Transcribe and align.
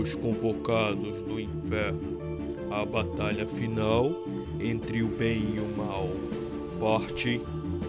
Os 0.00 0.14
convocados 0.14 1.22
do 1.24 1.38
inferno. 1.38 2.16
A 2.70 2.86
batalha 2.86 3.46
final 3.46 4.10
entre 4.58 5.02
o 5.02 5.08
bem 5.08 5.56
e 5.56 5.60
o 5.60 5.76
mal. 5.76 6.08
Parte 6.80 7.38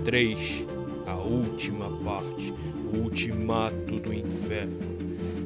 3. 0.04 0.66
A 1.06 1.16
última 1.16 1.90
parte. 2.04 2.54
O 2.94 3.04
ultimato 3.04 3.98
do 3.98 4.14
inferno. 4.14 4.78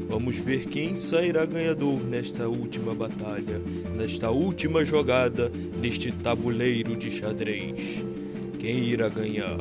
Vamos 0.09 0.38
ver 0.38 0.65
quem 0.65 0.96
sairá 0.96 1.46
ganhador 1.46 2.00
nesta 2.04 2.47
última 2.47 2.95
batalha, 2.95 3.61
nesta 3.95 4.32
última 4.32 4.84
jogada 4.84 5.50
deste 5.79 6.11
tabuleiro 6.11 6.95
de 6.95 7.11
xadrez. 7.11 8.04
Quem 8.57 8.77
irá 8.86 9.07
ganhar? 9.07 9.59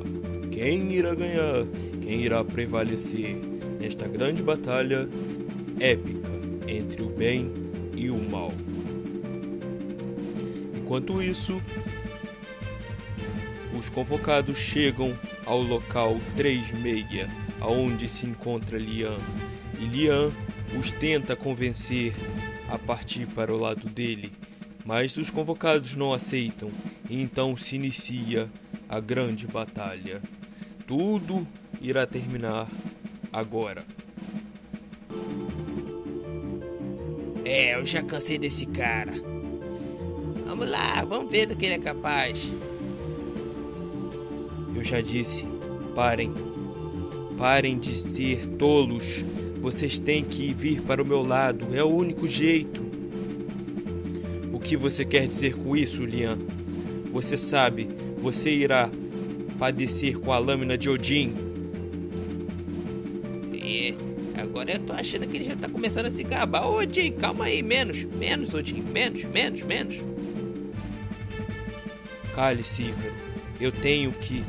Quem 0.51 0.91
irá 0.91 1.15
ganhar? 1.15 1.67
Quem 2.01 2.23
irá 2.23 2.43
prevalecer 2.43 3.37
nesta 3.79 4.09
grande 4.09 4.43
batalha 4.43 5.07
épica 5.79 6.24
entre 6.75 7.03
o 7.03 7.09
bem 7.09 7.53
e 7.97 8.11
o 8.11 8.19
mal? 8.31 8.53
Enquanto 10.77 11.23
isso, 11.23 11.61
os 13.79 13.89
convocados 13.89 14.59
chegam 14.59 15.17
ao 15.47 15.61
local 15.61 16.17
36, 16.37 17.29
aonde 17.61 18.09
se 18.09 18.27
encontra 18.27 18.79
Lian. 18.79 19.19
E 19.81 19.85
Lian 19.85 20.31
os 20.79 20.91
tenta 20.91 21.35
convencer 21.35 22.15
a 22.69 22.79
partir 22.79 23.27
para 23.27 23.53
o 23.53 23.59
lado 23.59 23.89
dele, 23.89 24.33
mas 24.85 25.17
os 25.17 25.31
convocados 25.31 25.97
não 25.97 26.13
aceitam, 26.13 26.71
e 27.09 27.21
então 27.21 27.57
se 27.57 27.77
inicia 27.77 28.51
a 28.89 29.01
grande 29.01 29.47
batalha. 29.47 30.21
Tudo 30.87 31.47
irá 31.81 32.07
terminar 32.07 32.67
agora. 33.33 33.85
É, 37.45 37.75
eu 37.75 37.85
já 37.85 38.03
cansei 38.03 38.39
desse 38.39 38.67
cara. 38.67 39.13
Vamos 40.47 40.71
lá, 40.71 41.05
vamos 41.05 41.31
ver 41.31 41.47
do 41.47 41.57
que 41.57 41.67
ele 41.67 41.75
é 41.75 41.79
capaz. 41.79 42.51
Eu 44.75 44.83
já 44.83 45.01
disse, 45.01 45.45
parem. 45.95 46.33
Parem 47.37 47.79
de 47.79 47.95
ser 47.95 48.47
tolos. 48.57 49.25
Vocês 49.61 49.99
têm 49.99 50.25
que 50.25 50.55
vir 50.55 50.81
para 50.83 51.03
o 51.03 51.07
meu 51.07 51.23
lado. 51.23 51.75
É 51.75 51.83
o 51.83 51.89
único 51.89 52.29
jeito. 52.29 52.83
O 54.53 54.59
que 54.61 54.77
você 54.77 55.05
quer 55.05 55.27
dizer 55.27 55.55
com 55.55 55.77
isso, 55.77 56.05
Lian? 56.05 56.39
Você 57.13 57.37
sabe, 57.37 57.89
você 58.19 58.51
irá 58.51 58.91
padecer 59.59 60.19
com 60.19 60.33
a 60.33 60.39
lâmina 60.39 60.77
de 60.77 60.89
Odin. 60.89 61.33
É, 63.53 63.95
agora 64.41 64.73
eu 64.73 64.79
tô 64.81 64.93
achando 64.93 65.27
que 65.29 65.39
ele 65.39 65.47
já 65.47 65.54
começando 65.85 66.07
a 66.07 66.11
se 66.11 66.23
gabar. 66.23 66.67
Ô, 66.67 66.79
Odin, 66.79 67.13
calma 67.13 67.45
aí, 67.45 67.63
menos, 67.63 68.05
menos, 68.05 68.55
Odin, 68.55 68.81
menos, 68.81 69.23
menos, 69.25 69.61
menos. 69.65 69.97
Cale-se, 72.35 72.85
Ícaro. 72.85 73.15
Eu 73.61 73.71
tenho 73.71 74.11
que 74.11 74.43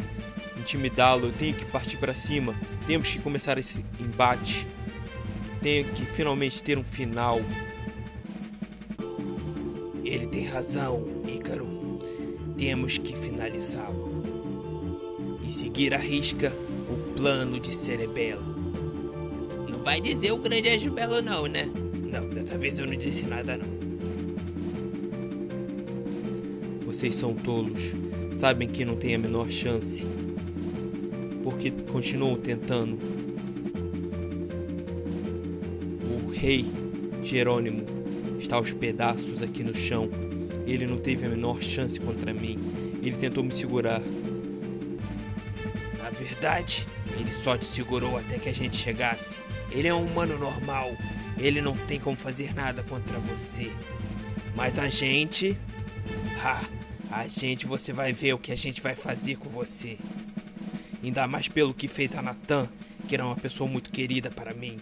intimidá-lo, 0.57 1.27
eu 1.27 1.33
tenho 1.33 1.53
que 1.53 1.65
partir 1.65 1.97
para 1.97 2.15
cima. 2.15 2.55
Temos 2.87 3.09
que 3.09 3.19
começar 3.19 3.57
esse 3.57 3.85
embate. 3.99 4.65
Tenho 5.61 5.83
que 5.89 6.05
finalmente 6.05 6.63
ter 6.63 6.77
um 6.77 6.85
final. 6.85 7.41
Ele 10.05 10.27
tem 10.27 10.45
razão, 10.45 11.05
Ícaro. 11.27 11.99
Temos 12.57 12.97
que 12.97 13.13
finalizá-lo. 13.13 14.23
E 15.43 15.51
seguir 15.51 15.93
à 15.93 15.97
risca 15.97 16.53
o 16.89 17.13
plano 17.13 17.59
de 17.59 17.73
Cerebelo. 17.73 18.54
Vai 19.85 20.01
dizer 20.01 20.31
o 20.31 20.39
grande 20.39 20.67
anjo 20.67 20.89
belo 20.89 21.21
não, 21.21 21.45
né? 21.45 21.69
Não, 22.11 22.27
dessa 22.27 22.57
vez 22.57 22.79
eu 22.79 22.87
não 22.87 22.95
disse 22.95 23.27
nada 23.27 23.55
não. 23.55 23.67
Vocês 26.83 27.13
são 27.13 27.35
tolos. 27.35 27.93
Sabem 28.33 28.67
que 28.67 28.83
não 28.83 28.95
tem 28.95 29.13
a 29.13 29.19
menor 29.19 29.51
chance. 29.51 30.03
Porque 31.43 31.69
continuam 31.69 32.35
tentando. 32.35 32.97
O 36.09 36.31
rei 36.31 36.65
Jerônimo 37.23 37.85
está 38.39 38.55
aos 38.55 38.73
pedaços 38.73 39.43
aqui 39.43 39.63
no 39.63 39.75
chão. 39.75 40.09
Ele 40.65 40.87
não 40.87 40.97
teve 40.97 41.27
a 41.27 41.29
menor 41.29 41.61
chance 41.61 41.99
contra 41.99 42.33
mim. 42.33 42.57
Ele 43.03 43.17
tentou 43.17 43.43
me 43.43 43.53
segurar. 43.53 44.01
Na 45.99 46.09
verdade, 46.09 46.87
ele 47.19 47.31
só 47.31 47.55
te 47.55 47.65
segurou 47.65 48.17
até 48.17 48.39
que 48.39 48.49
a 48.49 48.53
gente 48.53 48.77
chegasse. 48.77 49.44
Ele 49.75 49.89
é 49.89 49.93
um 49.93 50.05
humano 50.05 50.39
normal. 50.39 50.95
Ele 51.37 51.61
não 51.61 51.75
tem 51.75 51.99
como 51.99 52.15
fazer 52.15 52.55
nada 52.55 52.81
contra 52.83 53.19
você. 53.19 53.71
Mas 54.55 54.79
a 54.79 54.87
gente. 54.87 55.57
Ha! 56.41 56.63
A 57.11 57.27
gente, 57.27 57.67
você 57.67 57.93
vai 57.93 58.13
ver 58.13 58.33
o 58.33 58.39
que 58.39 58.51
a 58.51 58.55
gente 58.55 58.81
vai 58.81 58.95
fazer 58.95 59.37
com 59.37 59.49
você. 59.49 59.97
Ainda 61.03 61.27
mais 61.27 61.47
pelo 61.47 61.73
que 61.73 61.87
fez 61.87 62.15
a 62.15 62.21
Natan, 62.21 62.67
que 63.07 63.13
era 63.15 63.25
uma 63.25 63.35
pessoa 63.35 63.69
muito 63.69 63.91
querida 63.91 64.31
para 64.31 64.53
mim. 64.53 64.77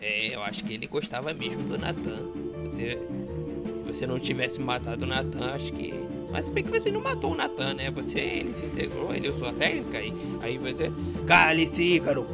É, 0.00 0.34
eu 0.34 0.42
acho 0.42 0.64
que 0.64 0.74
ele 0.74 0.86
gostava 0.86 1.32
mesmo 1.34 1.62
do 1.64 1.78
Natan. 1.78 2.30
Você, 2.64 2.98
se 2.98 3.82
você 3.86 4.06
não 4.06 4.18
tivesse 4.18 4.58
matado 4.60 5.04
o 5.04 5.08
Natan, 5.08 5.54
acho 5.54 5.72
que. 5.72 5.92
Mas 6.30 6.48
bem 6.48 6.64
que 6.64 6.70
você 6.70 6.90
não 6.90 7.00
matou 7.00 7.32
o 7.32 7.34
Natan, 7.36 7.74
né? 7.74 7.90
Você, 7.92 8.18
ele 8.18 8.56
se 8.56 8.66
integrou, 8.66 9.14
ele 9.14 9.30
usou 9.30 9.48
a 9.48 9.52
técnica 9.52 10.00
e 10.00 10.12
aí 10.42 10.58
você. 10.58 10.90
Cale-se, 11.26 11.82
Ícaro! 11.96 12.26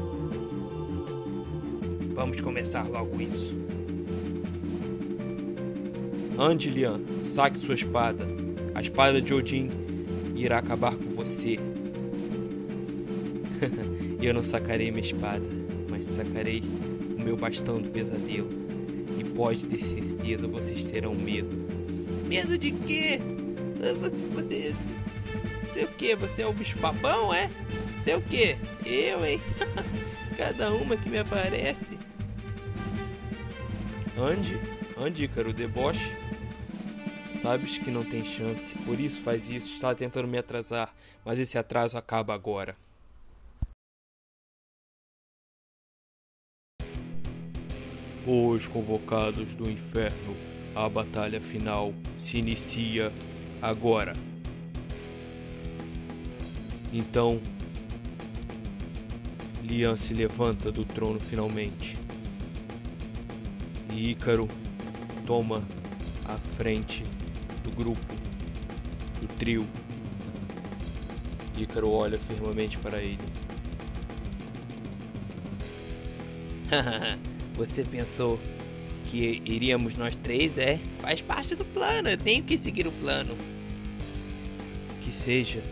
Vamos 2.14 2.40
começar 2.40 2.88
logo 2.88 3.20
isso. 3.20 3.54
Ande, 6.38 6.70
Lian, 6.70 7.00
saque 7.24 7.58
sua 7.58 7.74
espada. 7.74 8.26
A 8.74 8.80
espada 8.80 9.20
de 9.20 9.34
Odin 9.34 9.68
irá 10.34 10.58
acabar 10.58 10.94
com 10.96 11.10
você. 11.14 11.58
Eu 14.20 14.34
não 14.34 14.42
sacarei 14.42 14.90
minha 14.90 15.04
espada, 15.04 15.44
mas 15.90 16.04
sacarei 16.04 16.62
o 17.18 17.22
meu 17.22 17.36
bastão 17.36 17.80
do 17.80 17.90
pesadelo. 17.90 18.48
E 19.18 19.24
pode 19.24 19.64
ter 19.66 19.82
certeza, 19.82 20.46
vocês 20.46 20.84
terão 20.84 21.14
medo. 21.14 21.56
Medo 22.28 22.56
de 22.58 22.72
quê? 22.72 23.20
Você. 23.82 24.28
Você. 24.28 24.74
Você 25.72 25.80
é 25.80 25.84
o 25.84 25.88
quê? 25.88 26.14
Você 26.14 26.42
é 26.42 26.46
o 26.46 26.52
bicho 26.52 26.78
papão, 26.78 27.34
é? 27.34 27.50
Você 27.98 28.12
é 28.12 28.16
o 28.16 28.22
quê? 28.22 28.56
Eu, 28.86 29.26
hein? 29.26 29.40
Cada 30.38 30.72
uma 30.72 30.96
que 30.96 31.10
me 31.10 31.18
aparece. 31.18 31.98
Ande, 34.16 34.60
ande, 34.96 35.24
Ícaro, 35.24 35.52
deboche. 35.52 36.12
Sabes 37.40 37.76
que 37.76 37.90
não 37.90 38.04
tem 38.04 38.24
chance, 38.24 38.72
por 38.84 39.00
isso 39.00 39.20
faz 39.20 39.48
isso. 39.48 39.74
Está 39.74 39.92
tentando 39.94 40.28
me 40.28 40.38
atrasar, 40.38 40.94
mas 41.24 41.40
esse 41.40 41.58
atraso 41.58 41.98
acaba 41.98 42.32
agora. 42.32 42.76
Os 48.24 48.68
convocados 48.68 49.56
do 49.56 49.68
inferno, 49.68 50.36
a 50.72 50.88
batalha 50.88 51.40
final 51.40 51.92
se 52.16 52.38
inicia 52.38 53.12
agora. 53.62 54.14
Então, 56.92 57.40
Lian 59.62 59.96
se 59.96 60.12
levanta 60.12 60.72
do 60.72 60.84
trono 60.84 61.20
finalmente. 61.20 61.96
E 63.90 64.10
Ícaro 64.10 64.48
toma 65.24 65.62
a 66.24 66.36
frente 66.36 67.04
do 67.62 67.70
grupo, 67.70 68.14
do 69.20 69.28
trio. 69.28 69.64
Ícaro 71.56 71.90
olha 71.90 72.18
firmemente 72.18 72.76
para 72.78 73.00
ele. 73.00 73.18
Você 77.54 77.84
pensou 77.84 78.40
que 79.06 79.42
iríamos 79.44 79.94
nós 79.94 80.16
três, 80.16 80.58
é? 80.58 80.80
Faz 81.00 81.20
parte 81.20 81.54
do 81.54 81.64
plano, 81.66 82.08
eu 82.08 82.16
tenho 82.16 82.42
que 82.42 82.58
seguir 82.58 82.86
o 82.86 82.92
plano. 82.92 83.36
Que 85.12 85.18
seja, 85.18 85.62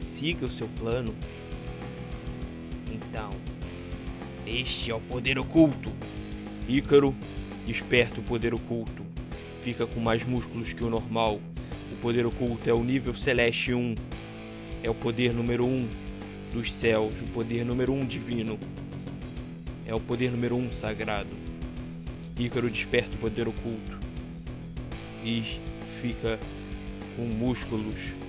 siga 0.00 0.46
o 0.46 0.50
seu 0.50 0.66
plano. 0.66 1.14
Então, 2.92 3.30
este 4.44 4.90
é 4.90 4.94
o 4.94 5.00
poder 5.00 5.38
oculto. 5.38 5.92
Ícaro 6.68 7.14
desperta 7.64 8.18
o 8.18 8.24
poder 8.24 8.52
oculto. 8.52 9.06
Fica 9.62 9.86
com 9.86 10.00
mais 10.00 10.24
músculos 10.24 10.72
que 10.72 10.82
o 10.82 10.90
normal. 10.90 11.40
O 11.92 11.96
poder 12.02 12.26
oculto 12.26 12.68
é 12.68 12.74
o 12.74 12.82
nível 12.82 13.14
celeste 13.14 13.72
1. 13.72 13.94
É 14.82 14.90
o 14.90 14.94
poder 14.94 15.32
número 15.32 15.64
1 15.64 15.88
dos 16.52 16.72
céus, 16.72 17.14
o 17.22 17.28
poder 17.28 17.64
número 17.64 17.92
1 17.92 18.06
divino. 18.06 18.58
É 19.86 19.94
o 19.94 20.00
poder 20.00 20.32
número 20.32 20.56
1 20.56 20.72
sagrado. 20.72 21.30
Ícaro 22.36 22.68
desperta 22.68 23.14
o 23.14 23.18
poder 23.18 23.46
oculto 23.46 24.00
e 25.24 25.44
fica 26.02 26.40
com 27.16 27.22
músculos. 27.22 28.23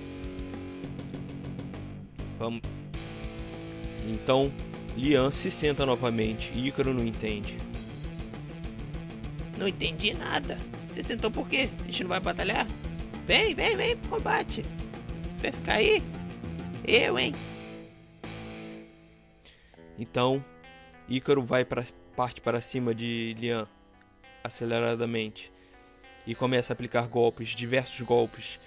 Vamos. 2.38 2.60
Então, 4.06 4.52
Lian 4.96 5.30
se 5.30 5.50
senta 5.50 5.84
novamente 5.84 6.52
e 6.54 6.68
Ícaro 6.68 6.94
não 6.94 7.04
entende. 7.04 7.58
Não 9.58 9.66
entendi 9.66 10.14
nada. 10.14 10.58
Você 10.88 11.02
sentou 11.02 11.30
por 11.30 11.48
quê? 11.48 11.68
A 11.80 11.84
gente 11.84 12.02
não 12.02 12.10
vai 12.10 12.20
batalhar? 12.20 12.66
Vem, 13.26 13.54
vem, 13.54 13.76
vem 13.76 13.96
pro 13.96 14.10
combate. 14.10 14.64
Vai 15.40 15.52
ficar 15.52 15.74
aí? 15.74 16.02
Eu, 16.86 17.18
hein? 17.18 17.34
Então, 19.98 20.44
Ícaro 21.08 21.42
vai 21.42 21.64
para 21.64 21.84
parte 22.14 22.40
para 22.40 22.60
cima 22.60 22.94
de 22.94 23.36
Lian 23.38 23.68
aceleradamente 24.42 25.52
e 26.26 26.34
começa 26.34 26.72
a 26.72 26.74
aplicar 26.74 27.06
golpes, 27.08 27.50
diversos 27.50 28.00
golpes, 28.00 28.58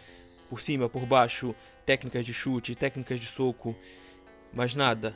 por 0.49 0.59
cima, 0.61 0.89
por 0.89 1.05
baixo, 1.05 1.55
técnicas 1.89 2.23
de 2.23 2.31
chute, 2.31 2.75
técnicas 2.75 3.19
de 3.19 3.25
soco, 3.25 3.75
mas 4.53 4.75
nada, 4.75 5.15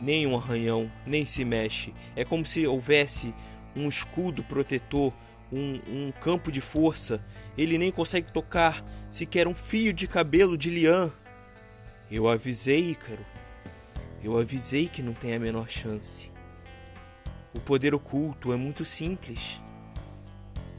nem 0.00 0.28
um 0.28 0.36
arranhão, 0.36 0.88
nem 1.04 1.26
se 1.26 1.44
mexe. 1.44 1.92
É 2.14 2.24
como 2.24 2.46
se 2.46 2.64
houvesse 2.64 3.34
um 3.74 3.88
escudo 3.88 4.44
protetor, 4.44 5.12
um, 5.50 5.80
um 5.88 6.12
campo 6.12 6.52
de 6.52 6.60
força. 6.60 7.20
Ele 7.56 7.76
nem 7.76 7.90
consegue 7.90 8.32
tocar 8.32 8.84
sequer 9.10 9.48
um 9.48 9.56
fio 9.56 9.92
de 9.92 10.06
cabelo 10.06 10.56
de 10.56 10.70
Lian. 10.70 11.10
Eu 12.08 12.28
avisei, 12.28 12.92
Ícaro. 12.92 13.26
Eu 14.22 14.38
avisei 14.38 14.86
que 14.86 15.02
não 15.02 15.12
tem 15.12 15.34
a 15.34 15.40
menor 15.40 15.68
chance. 15.68 16.30
O 17.52 17.58
poder 17.58 17.92
oculto 17.92 18.52
é 18.52 18.56
muito 18.56 18.84
simples. 18.84 19.60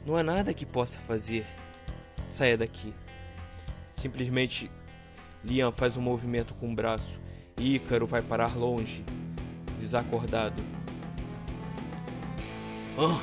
Não 0.06 0.16
há 0.16 0.22
nada 0.22 0.54
que 0.54 0.64
possa 0.64 0.98
fazer. 1.00 1.46
Saia 2.32 2.56
daqui. 2.56 2.94
Simplesmente 3.90 4.70
Liam 5.42 5.72
faz 5.72 5.96
um 5.96 6.02
movimento 6.02 6.54
com 6.54 6.70
o 6.70 6.74
braço 6.74 7.18
e 7.56 7.76
Ícaro 7.76 8.06
vai 8.06 8.20
parar 8.20 8.56
longe, 8.56 9.04
desacordado. 9.78 10.62
Ah, 12.98 13.22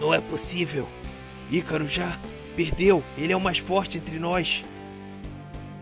não 0.00 0.14
é 0.14 0.20
possível. 0.20 0.88
Ícaro 1.50 1.88
já 1.88 2.18
perdeu. 2.54 3.02
Ele 3.18 3.32
é 3.32 3.36
o 3.36 3.40
mais 3.40 3.58
forte 3.58 3.98
entre 3.98 4.18
nós. 4.18 4.64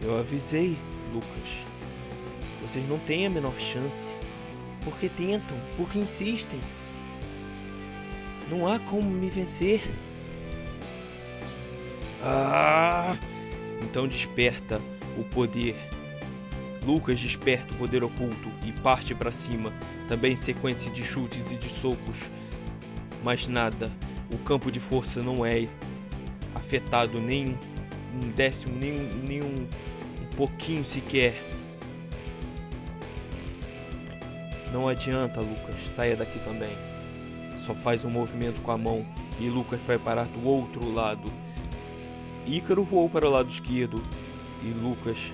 Eu 0.01 0.19
avisei, 0.19 0.77
Lucas. 1.13 1.65
Vocês 2.63 2.89
não 2.89 2.99
têm 2.99 3.27
a 3.27 3.31
menor 3.31 3.59
chance. 3.59 4.17
Porque 4.83 5.09
tentam, 5.09 5.57
porque 5.77 5.99
insistem. 5.99 6.61
Não 8.51 8.67
há 8.67 8.79
como 8.79 9.11
me 9.11 9.29
vencer. 9.31 9.83
Ah! 12.23 13.17
Então 13.83 14.09
desperta 14.09 14.81
o 15.17 15.25
poder. 15.25 15.77
Lucas 16.85 17.19
desperta 17.19 17.73
o 17.73 17.77
poder 17.77 18.05
oculto 18.05 18.51
e 18.65 18.73
parte 18.73 19.15
para 19.15 19.33
cima, 19.33 19.73
também 20.09 20.37
sequência 20.37 20.91
de 20.91 21.03
chutes 21.03 21.51
e 21.51 21.57
de 21.57 21.69
socos. 21.69 22.19
Mas 23.23 23.49
nada, 23.49 23.91
o 24.31 24.37
campo 24.39 24.71
de 24.71 24.81
força 24.81 25.23
não 25.23 25.45
é 25.45 25.67
afetado 26.55 27.21
nem 27.21 27.59
um 28.15 28.31
décimo, 28.31 28.77
nem 28.77 28.99
nem 28.99 29.43
um, 29.43 29.67
um 30.23 30.27
pouquinho 30.37 30.85
sequer. 30.85 31.35
Não 34.73 34.89
adianta, 34.89 35.41
Lucas, 35.41 35.81
saia 35.83 36.17
daqui 36.17 36.39
também. 36.41 36.77
Só 37.65 37.75
faz 37.75 38.05
um 38.05 38.11
movimento 38.11 38.61
com 38.61 38.73
a 38.73 38.77
mão 38.77 39.07
e 39.41 39.49
Lucas 39.49 39.81
vai 39.87 39.99
parar 39.99 40.27
do 40.27 40.47
outro 40.47 40.93
lado. 40.93 41.33
Ícaro 42.47 42.85
voou 42.85 43.09
para 43.09 43.27
o 43.27 43.31
lado 43.31 43.49
esquerdo 43.49 44.03
e 44.65 44.73
Lucas 44.73 45.33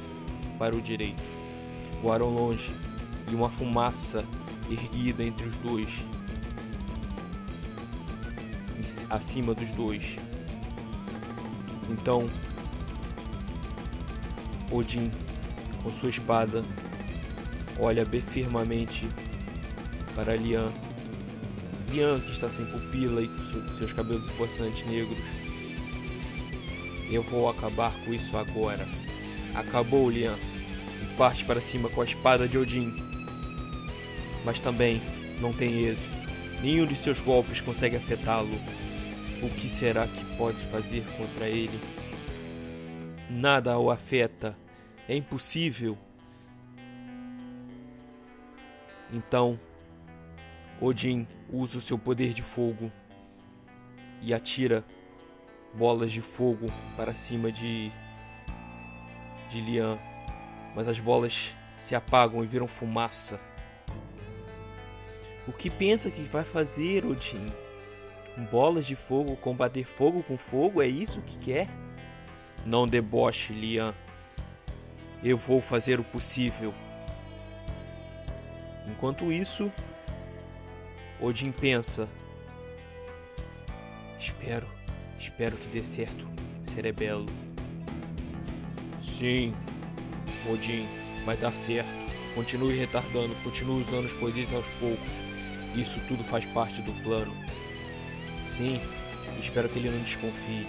para 0.59 0.77
o 0.77 0.81
direito. 0.81 1.23
Voaram 2.03 2.29
longe 2.29 2.75
e 3.31 3.35
uma 3.35 3.49
fumaça 3.49 4.25
erguida 4.69 5.23
entre 5.25 5.47
os 5.47 5.55
dois, 5.59 6.05
acima 9.09 9.55
dos 9.55 9.71
dois. 9.73 10.19
Então, 11.89 12.29
Odin, 14.71 15.11
com 15.83 15.91
sua 15.91 16.09
espada, 16.09 16.65
olha 17.79 18.07
firmemente 18.07 19.09
para 20.15 20.37
Lian. 20.37 20.73
Lian, 21.91 22.21
que 22.21 22.31
está 22.31 22.49
sem 22.49 22.65
pupila 22.67 23.23
e 23.23 23.29
com 23.29 23.77
seus 23.77 23.93
cabelos 23.93 24.25
esforçantes 24.27 24.87
negros. 24.87 25.27
Eu 27.11 27.23
vou 27.25 27.49
acabar 27.49 27.93
com 28.05 28.15
isso 28.15 28.37
agora. 28.37 28.87
Acabou, 29.55 30.11
Lian. 30.11 30.37
E 31.03 31.17
parte 31.17 31.45
para 31.45 31.61
cima 31.61 31.89
com 31.89 32.01
a 32.01 32.05
espada 32.05 32.49
de 32.49 32.59
Odin. 32.59 32.93
Mas 34.45 34.61
também 34.61 35.01
não 35.41 35.53
tem 35.53 35.85
êxito. 35.85 36.29
Nenhum 36.63 36.87
de 36.87 36.95
seus 36.95 37.21
golpes 37.21 37.61
consegue 37.61 37.97
afetá-lo. 37.97 38.59
O 39.43 39.49
que 39.49 39.69
será 39.69 40.07
que 40.07 40.25
pode 40.37 40.59
fazer 40.59 41.03
contra 41.17 41.49
ele? 41.49 41.81
Nada 43.29 43.79
o 43.79 43.91
afeta. 43.91 44.57
É 45.09 45.17
impossível. 45.17 45.97
Então, 49.13 49.59
Odin 50.81 51.27
usa 51.51 51.79
o 51.79 51.81
seu 51.81 51.99
poder 51.99 52.33
de 52.33 52.43
fogo 52.43 52.93
e 54.23 54.33
atira 54.33 54.85
bolas 55.75 56.13
de 56.13 56.21
fogo 56.21 56.71
para 56.97 57.15
cima 57.15 57.51
de 57.51 57.91
de 59.51 59.61
Lian, 59.61 59.99
mas 60.75 60.89
as 60.89 61.01
bolas 61.01 61.57
se 61.77 61.95
apagam 61.95 62.45
e 62.45 62.47
viram 62.47 62.69
fumaça. 62.69 63.41
O 65.47 65.53
que 65.53 65.69
pensa 65.69 66.11
que 66.11 66.21
vai 66.23 66.45
fazer, 66.45 67.05
Odin? 67.05 67.53
Bolas 68.51 68.87
de 68.87 68.95
fogo, 68.95 69.37
combater 69.37 69.85
fogo 69.85 70.23
com 70.23 70.39
fogo, 70.39 70.81
é 70.81 70.87
isso 70.87 71.21
que 71.23 71.39
quer? 71.39 71.69
Não 72.65 72.87
deboche, 72.87 73.53
Lian. 73.53 73.95
Eu 75.23 75.37
vou 75.37 75.61
fazer 75.61 75.99
o 75.99 76.05
possível. 76.05 76.75
Enquanto 78.87 79.33
isso, 79.33 79.71
Odin 81.21 81.53
pensa: 81.53 82.09
Espero, 84.19 84.67
espero 85.19 85.57
que 85.57 85.69
dê 85.69 85.85
certo, 85.85 86.29
Cerebelo. 86.63 87.50
Sim, 89.21 89.55
Odin, 90.51 90.89
vai 91.27 91.37
dar 91.37 91.55
certo. 91.55 91.91
Continue 92.35 92.75
retardando, 92.75 93.35
continue 93.45 93.83
usando 93.83 94.07
os 94.07 94.15
poderes 94.15 94.51
aos 94.55 94.67
poucos. 94.81 95.13
Isso 95.75 96.01
tudo 96.09 96.25
faz 96.25 96.47
parte 96.47 96.81
do 96.81 96.91
plano. 97.03 97.31
Sim, 98.43 98.81
espero 99.39 99.69
que 99.69 99.79
ele 99.79 99.91
não 99.91 99.99
desconfie. 99.99 100.67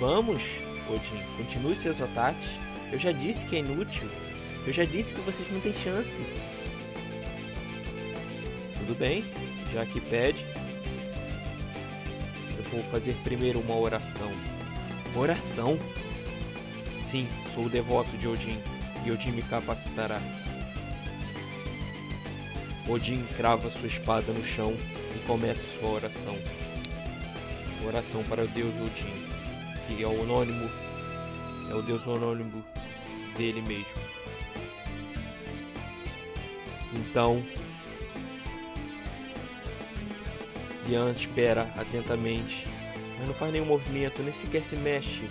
Vamos, 0.00 0.62
Odin, 0.88 1.22
continue 1.36 1.76
seus 1.76 2.00
ataques. 2.00 2.58
Eu 2.90 2.98
já 2.98 3.12
disse 3.12 3.44
que 3.44 3.56
é 3.56 3.58
inútil. 3.58 4.08
Eu 4.66 4.72
já 4.72 4.86
disse 4.86 5.12
que 5.12 5.20
vocês 5.20 5.52
não 5.52 5.60
têm 5.60 5.74
chance. 5.74 6.22
Tudo 8.78 8.94
bem, 8.94 9.22
já 9.70 9.84
que 9.84 10.00
pede, 10.00 10.46
eu 12.56 12.64
vou 12.70 12.82
fazer 12.84 13.14
primeiro 13.22 13.60
uma 13.60 13.76
oração. 13.76 14.57
Oração? 15.14 15.78
Sim, 17.00 17.28
sou 17.54 17.64
o 17.64 17.70
devoto 17.70 18.16
de 18.16 18.28
Odin 18.28 18.58
e 19.04 19.10
Odin 19.10 19.32
me 19.32 19.42
capacitará. 19.42 20.20
Odin 22.88 23.24
crava 23.36 23.68
sua 23.70 23.88
espada 23.88 24.32
no 24.32 24.44
chão 24.44 24.74
e 25.14 25.18
começa 25.26 25.62
sua 25.78 25.90
oração. 25.90 26.36
Oração 27.86 28.22
para 28.24 28.44
o 28.44 28.48
deus 28.48 28.74
Odin, 28.76 29.26
que 29.86 30.02
é 30.02 30.06
o 30.06 30.22
anônimo, 30.22 30.70
é 31.70 31.74
o 31.74 31.82
deus 31.82 32.06
anônimo 32.06 32.64
dele 33.36 33.62
mesmo. 33.62 34.00
Então, 36.94 37.42
Lian 40.86 41.10
espera 41.10 41.62
atentamente, 41.76 42.66
mas 43.18 43.26
não 43.26 43.34
faz 43.34 43.52
nenhum 43.52 43.66
movimento, 43.66 44.22
nem 44.22 44.32
sequer 44.32 44.64
se 44.64 44.76
mexe. 44.76 45.28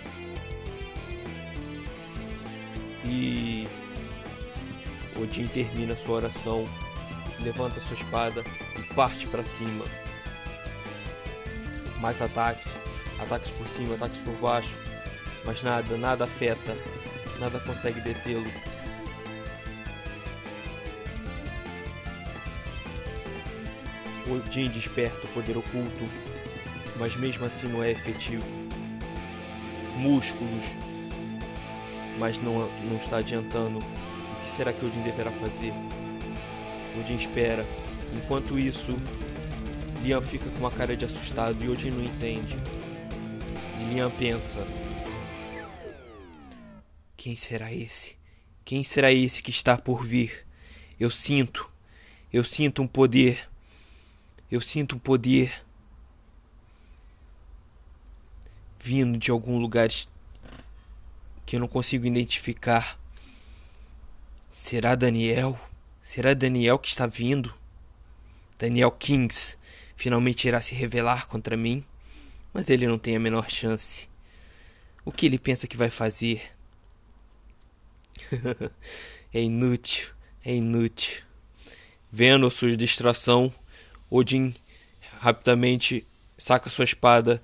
E 3.04 3.66
Odin 5.16 5.46
termina 5.48 5.96
sua 5.96 6.16
oração, 6.16 6.68
levanta 7.40 7.80
sua 7.80 7.96
espada 7.96 8.44
e 8.78 8.94
parte 8.94 9.26
para 9.26 9.42
cima. 9.42 9.84
Mais 11.98 12.20
ataques, 12.20 12.78
ataques 13.18 13.50
por 13.50 13.66
cima, 13.66 13.94
ataques 13.94 14.20
por 14.20 14.34
baixo, 14.34 14.78
mas 15.44 15.62
nada, 15.62 15.96
nada 15.96 16.24
afeta, 16.24 16.76
nada 17.40 17.58
consegue 17.60 18.00
detê-lo. 18.00 18.50
Odin 24.30 24.68
desperta 24.68 25.26
o 25.26 25.28
poder 25.30 25.56
oculto, 25.56 26.04
mas 26.98 27.16
mesmo 27.16 27.46
assim 27.46 27.68
não 27.68 27.82
é 27.82 27.90
efetivo. 27.90 28.44
Músculos, 29.96 30.64
mas 32.18 32.38
não, 32.42 32.68
não 32.84 32.96
está 32.96 33.18
adiantando. 33.18 33.78
O 33.78 34.44
que 34.44 34.50
será 34.50 34.72
que 34.72 34.84
Odin 34.84 35.02
deverá 35.02 35.30
fazer? 35.30 35.72
Odin 36.98 37.16
espera. 37.16 37.64
Enquanto 38.12 38.58
isso, 38.58 38.96
Lian 40.02 40.20
fica 40.20 40.48
com 40.50 40.58
uma 40.58 40.70
cara 40.70 40.96
de 40.96 41.04
assustado 41.04 41.62
e 41.62 41.68
Odin 41.68 41.90
não 41.90 42.04
entende. 42.04 42.56
E 43.80 43.94
Lian 43.94 44.10
pensa: 44.10 44.66
Quem 47.16 47.36
será 47.36 47.72
esse? 47.72 48.16
Quem 48.64 48.82
será 48.82 49.12
esse 49.12 49.42
que 49.42 49.50
está 49.50 49.76
por 49.76 50.04
vir? 50.04 50.46
Eu 50.98 51.10
sinto, 51.10 51.70
eu 52.32 52.42
sinto 52.42 52.82
um 52.82 52.86
poder. 52.86 53.48
Eu 54.50 54.60
sinto 54.60 54.96
um 54.96 54.98
poder 54.98 55.67
vindo 58.78 59.18
de 59.18 59.30
algum 59.30 59.58
lugar 59.58 59.88
que 61.44 61.56
eu 61.56 61.60
não 61.60 61.68
consigo 61.68 62.06
identificar. 62.06 62.98
Será 64.50 64.94
Daniel? 64.94 65.58
Será 66.02 66.34
Daniel 66.34 66.78
que 66.78 66.88
está 66.88 67.06
vindo? 67.06 67.54
Daniel 68.58 68.90
Kings 68.92 69.56
finalmente 69.96 70.46
irá 70.46 70.60
se 70.60 70.74
revelar 70.74 71.26
contra 71.26 71.56
mim, 71.56 71.84
mas 72.52 72.68
ele 72.68 72.86
não 72.86 72.98
tem 72.98 73.16
a 73.16 73.20
menor 73.20 73.50
chance. 73.50 74.08
O 75.04 75.12
que 75.12 75.26
ele 75.26 75.38
pensa 75.38 75.66
que 75.66 75.76
vai 75.76 75.90
fazer? 75.90 76.42
é 79.32 79.40
inútil, 79.40 80.08
é 80.44 80.54
inútil. 80.54 81.22
Vendo 82.10 82.50
sua 82.50 82.76
distração, 82.76 83.52
Odin 84.10 84.54
rapidamente 85.20 86.06
saca 86.38 86.70
sua 86.70 86.84
espada 86.84 87.42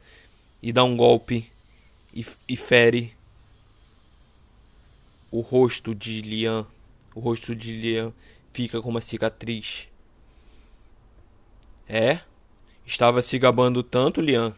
e 0.65 0.73
dá 0.73 0.83
um 0.83 0.97
golpe 0.97 1.45
e, 2.15 2.27
e 2.49 2.57
fere 2.57 3.13
o 5.31 5.43
rosto 5.43 5.95
de 5.95 6.23
Lian. 6.23 6.67
O 7.15 7.21
rosto 7.21 7.55
de 7.55 7.71
Lian 7.71 8.15
fica 8.51 8.81
com 8.81 8.89
uma 8.89 9.03
cicatriz. 9.03 9.89
É? 11.87 12.21
Estava 12.87 13.21
se 13.21 13.39
gabando 13.39 13.83
tanto, 13.83 14.23
Lian. 14.23 14.55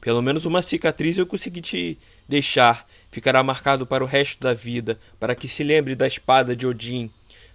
Pelo 0.00 0.22
menos 0.22 0.46
uma 0.46 0.62
cicatriz 0.62 1.18
eu 1.18 1.26
consegui 1.26 1.60
te 1.60 1.98
deixar. 2.26 2.88
Ficará 3.10 3.42
marcado 3.42 3.86
para 3.86 4.02
o 4.02 4.06
resto 4.06 4.40
da 4.40 4.54
vida, 4.54 4.98
para 5.20 5.34
que 5.34 5.46
se 5.46 5.62
lembre 5.62 5.94
da 5.94 6.06
espada 6.06 6.56
de 6.56 6.66
Odin, 6.66 7.10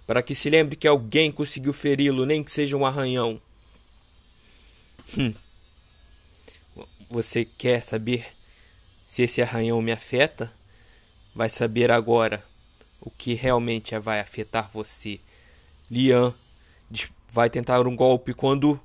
para 0.06 0.22
que 0.22 0.36
se 0.36 0.48
lembre 0.48 0.76
que 0.76 0.86
alguém 0.86 1.32
conseguiu 1.32 1.72
feri-lo, 1.72 2.24
nem 2.24 2.44
que 2.44 2.52
seja 2.52 2.76
um 2.76 2.86
arranhão. 2.86 3.42
Hum. 5.18 5.34
Você 7.10 7.46
quer 7.46 7.82
saber 7.82 8.26
se 9.06 9.22
esse 9.22 9.40
arranhão 9.40 9.80
me 9.80 9.90
afeta? 9.90 10.52
Vai 11.34 11.48
saber 11.48 11.90
agora 11.90 12.44
o 13.00 13.10
que 13.10 13.32
realmente 13.32 13.98
vai 13.98 14.20
afetar 14.20 14.70
você. 14.70 15.18
Lian 15.90 16.34
vai 17.30 17.48
tentar 17.48 17.86
um 17.86 17.96
golpe 17.96 18.34
quando. 18.34 18.78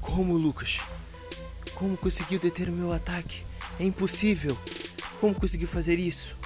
Como, 0.00 0.36
Lucas? 0.36 0.78
Como 1.74 1.96
conseguiu 1.96 2.38
deter 2.38 2.68
o 2.68 2.72
meu 2.72 2.92
ataque? 2.92 3.44
É 3.80 3.84
impossível! 3.84 4.56
Como 5.20 5.34
conseguiu 5.34 5.66
fazer 5.66 5.98
isso? 5.98 6.36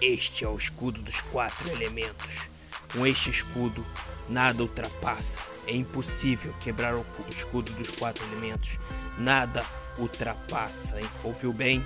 Este 0.00 0.44
é 0.44 0.48
o 0.48 0.56
escudo 0.56 1.00
dos 1.00 1.20
quatro 1.20 1.70
elementos. 1.70 2.48
Com 2.92 3.06
este 3.06 3.30
escudo, 3.30 3.84
nada 4.28 4.62
ultrapassa. 4.62 5.38
É 5.66 5.74
impossível 5.74 6.54
quebrar 6.60 6.94
o 6.96 7.04
escudo 7.28 7.70
dos 7.72 7.90
quatro 7.90 8.24
elementos. 8.26 8.78
Nada 9.18 9.64
ultrapassa, 9.98 10.98
hein? 10.98 11.08
Ouviu 11.22 11.52
bem, 11.52 11.84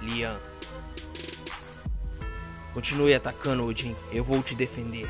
Lian? 0.00 0.40
Continue 2.72 3.14
atacando, 3.14 3.66
Odin. 3.66 3.96
Eu 4.12 4.22
vou 4.24 4.42
te 4.42 4.54
defender. 4.54 5.08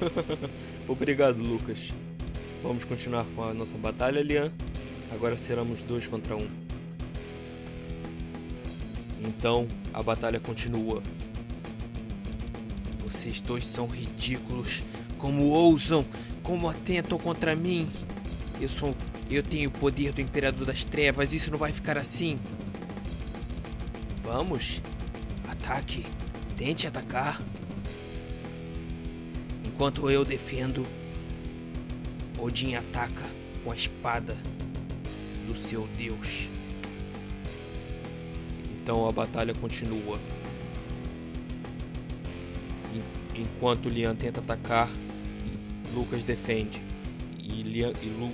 Obrigado, 0.86 1.38
Lucas. 1.42 1.92
Vamos 2.62 2.84
continuar 2.84 3.24
com 3.34 3.44
a 3.44 3.54
nossa 3.54 3.76
batalha, 3.78 4.22
Lian. 4.22 4.52
Agora 5.12 5.36
seremos 5.36 5.82
dois 5.82 6.06
contra 6.06 6.36
um. 6.36 6.67
Então 9.20 9.66
a 9.92 10.02
batalha 10.02 10.38
continua. 10.38 11.02
Vocês 13.04 13.40
dois 13.40 13.64
são 13.64 13.86
ridículos. 13.86 14.82
Como 15.18 15.48
ousam? 15.48 16.04
Como 16.42 16.68
atentam 16.68 17.18
contra 17.18 17.56
mim? 17.56 17.88
Eu 18.60 18.68
sou. 18.68 18.94
Eu 19.30 19.42
tenho 19.42 19.68
o 19.68 19.72
poder 19.72 20.12
do 20.12 20.20
Imperador 20.20 20.66
das 20.66 20.84
Trevas. 20.84 21.32
Isso 21.32 21.50
não 21.50 21.58
vai 21.58 21.72
ficar 21.72 21.98
assim. 21.98 22.38
Vamos. 24.22 24.80
Ataque. 25.48 26.04
Tente 26.56 26.86
atacar. 26.86 27.40
Enquanto 29.64 30.10
eu 30.10 30.24
defendo, 30.24 30.86
Odin 32.38 32.74
ataca 32.74 33.24
com 33.62 33.70
a 33.70 33.76
espada 33.76 34.36
do 35.46 35.56
seu 35.56 35.86
deus. 35.96 36.48
Então 38.88 39.06
a 39.06 39.12
batalha 39.12 39.52
continua. 39.52 40.18
Enquanto 43.36 43.86
Lian 43.86 44.16
tenta 44.16 44.40
atacar, 44.40 44.88
Lucas 45.94 46.24
defende. 46.24 46.80
E, 47.38 47.62
Lian, 47.62 47.92
e, 48.02 48.06
Lu, 48.06 48.32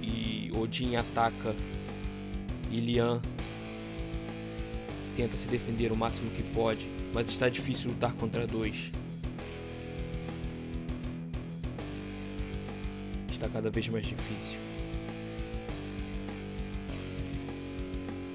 e 0.00 0.50
Odin 0.56 0.96
ataca. 0.96 1.54
E 2.70 2.80
Lian 2.80 3.20
tenta 5.16 5.36
se 5.36 5.46
defender 5.48 5.92
o 5.92 5.96
máximo 5.96 6.30
que 6.30 6.42
pode, 6.42 6.88
mas 7.12 7.28
está 7.28 7.50
difícil 7.50 7.90
lutar 7.90 8.14
contra 8.14 8.46
dois. 8.46 8.90
Está 13.30 13.50
cada 13.50 13.70
vez 13.70 13.86
mais 13.88 14.06
difícil. 14.06 14.58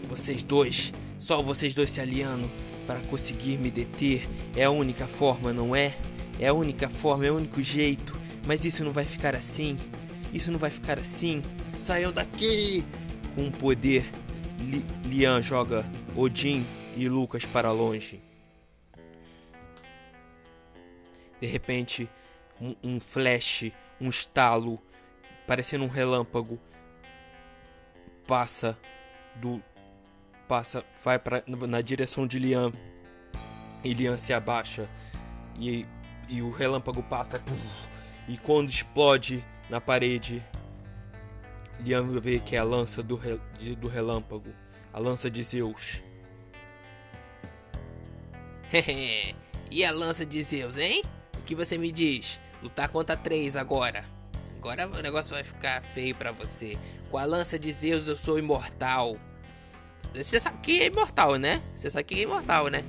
Vocês 0.07 0.43
dois 0.43 0.93
só 1.17 1.41
vocês 1.41 1.73
dois 1.73 1.89
se 1.89 1.99
aliando 1.99 2.49
para 2.85 3.01
conseguir 3.01 3.57
me 3.57 3.69
deter 3.69 4.27
é 4.55 4.63
a 4.63 4.71
única 4.71 5.07
forma, 5.07 5.51
não 5.51 5.75
é? 5.75 5.95
É 6.39 6.47
a 6.47 6.53
única 6.53 6.89
forma, 6.89 7.25
é 7.25 7.31
o 7.31 7.35
único 7.35 7.61
jeito. 7.61 8.17
Mas 8.45 8.63
isso 8.63 8.83
não 8.83 8.91
vai 8.91 9.03
ficar 9.03 9.35
assim. 9.35 9.77
Isso 10.33 10.51
não 10.51 10.59
vai 10.59 10.69
ficar 10.69 10.97
assim. 10.99 11.41
Saiu 11.81 12.11
daqui! 12.11 12.85
Com 13.35 13.51
poder, 13.51 14.09
Li 14.59 14.85
Lian 15.05 15.41
joga 15.41 15.85
Odin 16.15 16.65
e 16.95 17.07
Lucas 17.07 17.45
para 17.45 17.71
longe. 17.71 18.21
De 21.39 21.45
repente, 21.45 22.09
um, 22.59 22.75
um 22.83 22.99
flash, 22.99 23.71
um 24.01 24.09
estalo, 24.09 24.81
parecendo 25.45 25.83
um 25.83 25.89
relâmpago, 25.89 26.59
passa 28.25 28.77
do 29.35 29.61
passa, 30.47 30.83
vai 31.03 31.19
pra, 31.19 31.43
na 31.45 31.81
direção 31.81 32.25
de 32.25 32.39
Liam. 32.39 32.71
E 33.83 33.93
Liam 33.93 34.17
se 34.17 34.33
abaixa. 34.33 34.89
E, 35.59 35.85
e 36.29 36.41
o 36.41 36.51
relâmpago 36.51 37.03
passa. 37.03 37.41
E 38.27 38.37
quando 38.37 38.69
explode 38.69 39.45
na 39.69 39.79
parede, 39.79 40.43
Liam 41.79 42.07
vê 42.19 42.39
que 42.39 42.55
é 42.55 42.59
a 42.59 42.63
lança 42.63 43.03
do, 43.03 43.19
do 43.77 43.87
relâmpago. 43.87 44.53
A 44.93 44.99
lança 44.99 45.29
de 45.29 45.43
Zeus. 45.43 46.01
e 49.71 49.85
a 49.85 49.91
lança 49.91 50.25
de 50.25 50.41
Zeus, 50.41 50.77
hein? 50.77 51.03
O 51.37 51.41
que 51.43 51.55
você 51.55 51.77
me 51.77 51.91
diz? 51.91 52.39
Lutar 52.61 52.89
contra 52.89 53.15
três 53.15 53.55
agora. 53.55 54.03
Agora 54.57 54.87
o 54.87 55.01
negócio 55.01 55.33
vai 55.33 55.43
ficar 55.43 55.81
feio 55.81 56.15
para 56.15 56.31
você. 56.31 56.77
Com 57.09 57.17
a 57.17 57.25
lança 57.25 57.57
de 57.57 57.71
Zeus 57.71 58.07
eu 58.07 58.17
sou 58.17 58.39
imortal. 58.39 59.15
Você 60.13 60.39
sabe 60.39 60.57
que 60.61 60.81
é 60.81 60.85
imortal, 60.87 61.35
né? 61.35 61.61
Você 61.75 61.89
sabe 61.89 62.03
que 62.03 62.15
é 62.15 62.23
imortal, 62.23 62.67
né? 62.67 62.83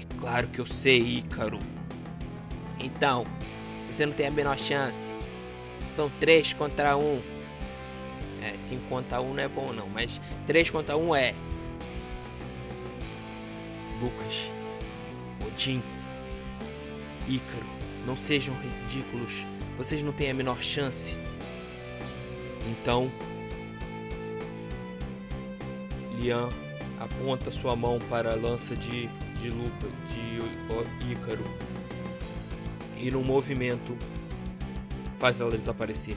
É 0.00 0.20
claro 0.20 0.48
que 0.48 0.58
eu 0.58 0.66
sei, 0.66 1.18
Ícaro. 1.18 1.58
Então, 2.78 3.26
você 3.90 4.06
não 4.06 4.12
tem 4.12 4.26
a 4.26 4.30
menor 4.30 4.58
chance. 4.58 5.14
São 5.90 6.10
três 6.20 6.52
contra 6.52 6.96
um. 6.96 7.20
É, 8.42 8.58
cinco 8.58 8.86
contra 8.88 9.20
um 9.20 9.32
não 9.32 9.42
é 9.42 9.48
bom 9.48 9.72
não, 9.72 9.88
mas 9.88 10.20
três 10.46 10.68
contra 10.70 10.96
um 10.96 11.14
é. 11.14 11.34
Lucas, 14.00 14.50
Odin, 15.46 15.82
Ícaro, 17.28 17.66
não 18.06 18.16
sejam 18.16 18.54
ridículos. 18.56 19.46
Vocês 19.76 20.02
não 20.02 20.12
têm 20.12 20.30
a 20.30 20.34
menor 20.34 20.60
chance. 20.62 21.16
Então, 22.66 23.10
Lian 26.18 26.48
aponta 26.98 27.50
sua 27.50 27.74
mão 27.76 27.98
para 28.08 28.32
a 28.32 28.36
lança 28.36 28.76
de, 28.76 29.08
de, 29.40 29.50
Luca, 29.50 29.88
de 30.08 31.12
Ícaro 31.12 31.44
e 32.96 33.10
no 33.10 33.22
movimento 33.22 33.96
faz 35.16 35.40
ela 35.40 35.50
desaparecer. 35.50 36.16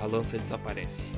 A 0.00 0.06
lança 0.06 0.36
desaparece. 0.36 1.12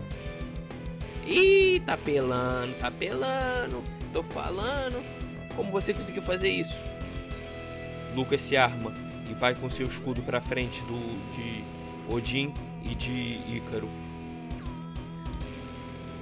Ih, 1.26 1.81
tá 1.87 1.97
pelando, 1.97 2.75
tá 2.75 2.91
pelando. 2.91 3.83
Tô 4.12 4.23
falando. 4.23 5.03
Como 5.57 5.73
você 5.73 5.95
conseguiu 5.95 6.23
fazer 6.23 6.49
isso? 6.49 6.76
Lucas 8.14 8.43
se 8.43 8.57
arma 8.57 8.93
e 9.29 9.35
vai 9.35 9.55
com 9.55 9.71
seu 9.71 9.87
escudo 9.87 10.23
para 10.23 10.41
frente 10.41 10.83
do 10.83 11.33
de 11.33 11.64
Odin 12.12 12.53
e 12.83 12.95
de 12.95 13.57
Ícaro. 13.57 13.88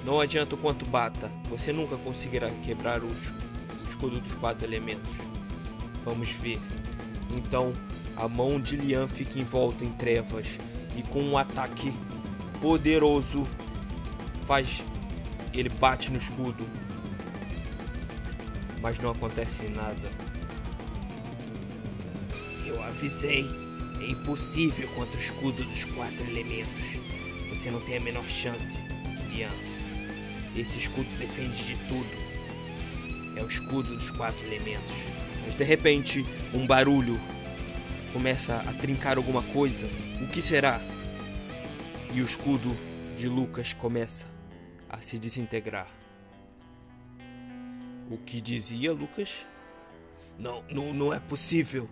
Não 0.03 0.19
adianta 0.19 0.55
o 0.55 0.57
quanto 0.57 0.85
bata, 0.85 1.31
você 1.49 1.71
nunca 1.71 1.95
conseguirá 1.97 2.49
quebrar 2.63 3.01
o 3.03 3.09
escudo 3.87 4.19
dos 4.19 4.35
quatro 4.35 4.65
elementos. 4.65 5.11
Vamos 6.03 6.29
ver. 6.31 6.59
Então, 7.31 7.73
a 8.17 8.27
mão 8.27 8.59
de 8.59 8.75
Lian 8.75 9.07
fica 9.07 9.39
envolta 9.39 9.85
em 9.85 9.91
trevas 9.93 10.59
e 10.95 11.01
com 11.03 11.21
um 11.21 11.37
ataque 11.37 11.93
poderoso 12.59 13.47
faz 14.45 14.83
ele 15.53 15.69
bate 15.69 16.11
no 16.11 16.17
escudo. 16.17 16.65
Mas 18.81 18.99
não 18.99 19.11
acontece 19.11 19.67
nada. 19.69 20.11
Eu 22.65 22.83
avisei. 22.83 23.45
É 24.01 24.11
impossível 24.11 24.89
contra 24.89 25.15
o 25.15 25.19
escudo 25.19 25.63
dos 25.63 25.85
quatro 25.85 26.25
elementos. 26.25 26.97
Você 27.49 27.71
não 27.71 27.79
tem 27.79 27.97
a 27.97 27.99
menor 28.01 28.25
chance, 28.25 28.83
Lian. 29.31 29.72
Esse 30.55 30.77
escudo 30.77 31.09
defende 31.17 31.65
de 31.65 31.75
tudo. 31.87 32.23
É 33.35 33.43
o 33.43 33.47
escudo 33.47 33.93
dos 33.93 34.11
quatro 34.11 34.45
elementos. 34.45 34.93
Mas 35.45 35.55
de 35.55 35.63
repente, 35.63 36.25
um 36.53 36.65
barulho 36.67 37.19
começa 38.11 38.57
a 38.67 38.73
trincar 38.73 39.17
alguma 39.17 39.41
coisa. 39.41 39.87
O 40.21 40.27
que 40.27 40.41
será? 40.41 40.79
E 42.13 42.21
o 42.21 42.25
escudo 42.25 42.77
de 43.17 43.27
Lucas 43.27 43.73
começa 43.73 44.27
a 44.87 45.01
se 45.01 45.17
desintegrar. 45.17 45.87
O 48.11 48.17
que 48.17 48.39
dizia 48.39 48.93
Lucas? 48.93 49.47
Não, 50.37 50.63
não, 50.69 50.93
não 50.93 51.13
é 51.13 51.19
possível. 51.19 51.89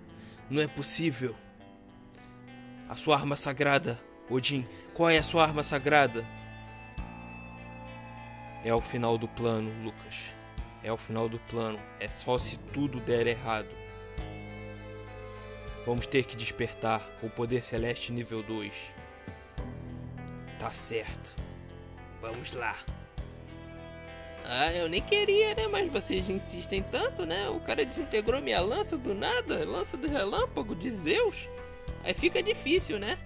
Não 0.49 0.61
é 0.61 0.67
possível. 0.67 1.35
A 2.87 2.95
sua 2.95 3.15
arma 3.15 3.35
sagrada, 3.35 3.99
Odin. 4.29 4.65
Qual 4.93 5.09
é 5.09 5.17
a 5.17 5.23
sua 5.23 5.43
arma 5.43 5.63
sagrada? 5.63 6.23
É 8.63 8.73
o 8.73 8.81
final 8.81 9.17
do 9.17 9.27
plano, 9.27 9.71
Lucas. 9.83 10.33
É 10.83 10.91
o 10.91 10.97
final 10.97 11.27
do 11.27 11.39
plano. 11.39 11.79
É 11.99 12.09
só 12.09 12.37
se 12.37 12.57
tudo 12.73 12.99
der 12.99 13.27
errado. 13.27 13.67
Vamos 15.85 16.05
ter 16.05 16.25
que 16.25 16.35
despertar 16.35 17.01
o 17.23 17.29
poder 17.29 17.63
celeste 17.63 18.11
nível 18.11 18.43
2. 18.43 18.93
Tá 20.59 20.71
certo. 20.71 21.33
Vamos 22.21 22.53
lá. 22.53 22.75
Ah, 24.45 24.71
eu 24.73 24.89
nem 24.89 25.01
queria, 25.01 25.55
né? 25.55 25.67
Mas 25.71 25.91
vocês 25.91 26.29
insistem 26.29 26.83
tanto, 26.83 27.25
né? 27.25 27.49
O 27.49 27.59
cara 27.59 27.83
desintegrou 27.83 28.41
minha 28.41 28.61
lança 28.61 28.97
do 28.97 29.15
nada, 29.15 29.65
lança 29.65 29.97
do 29.97 30.07
relâmpago 30.07 30.75
de 30.75 30.89
Zeus. 30.89 31.49
Aí 32.03 32.13
fica 32.13 32.43
difícil, 32.43 32.99
né? 32.99 33.17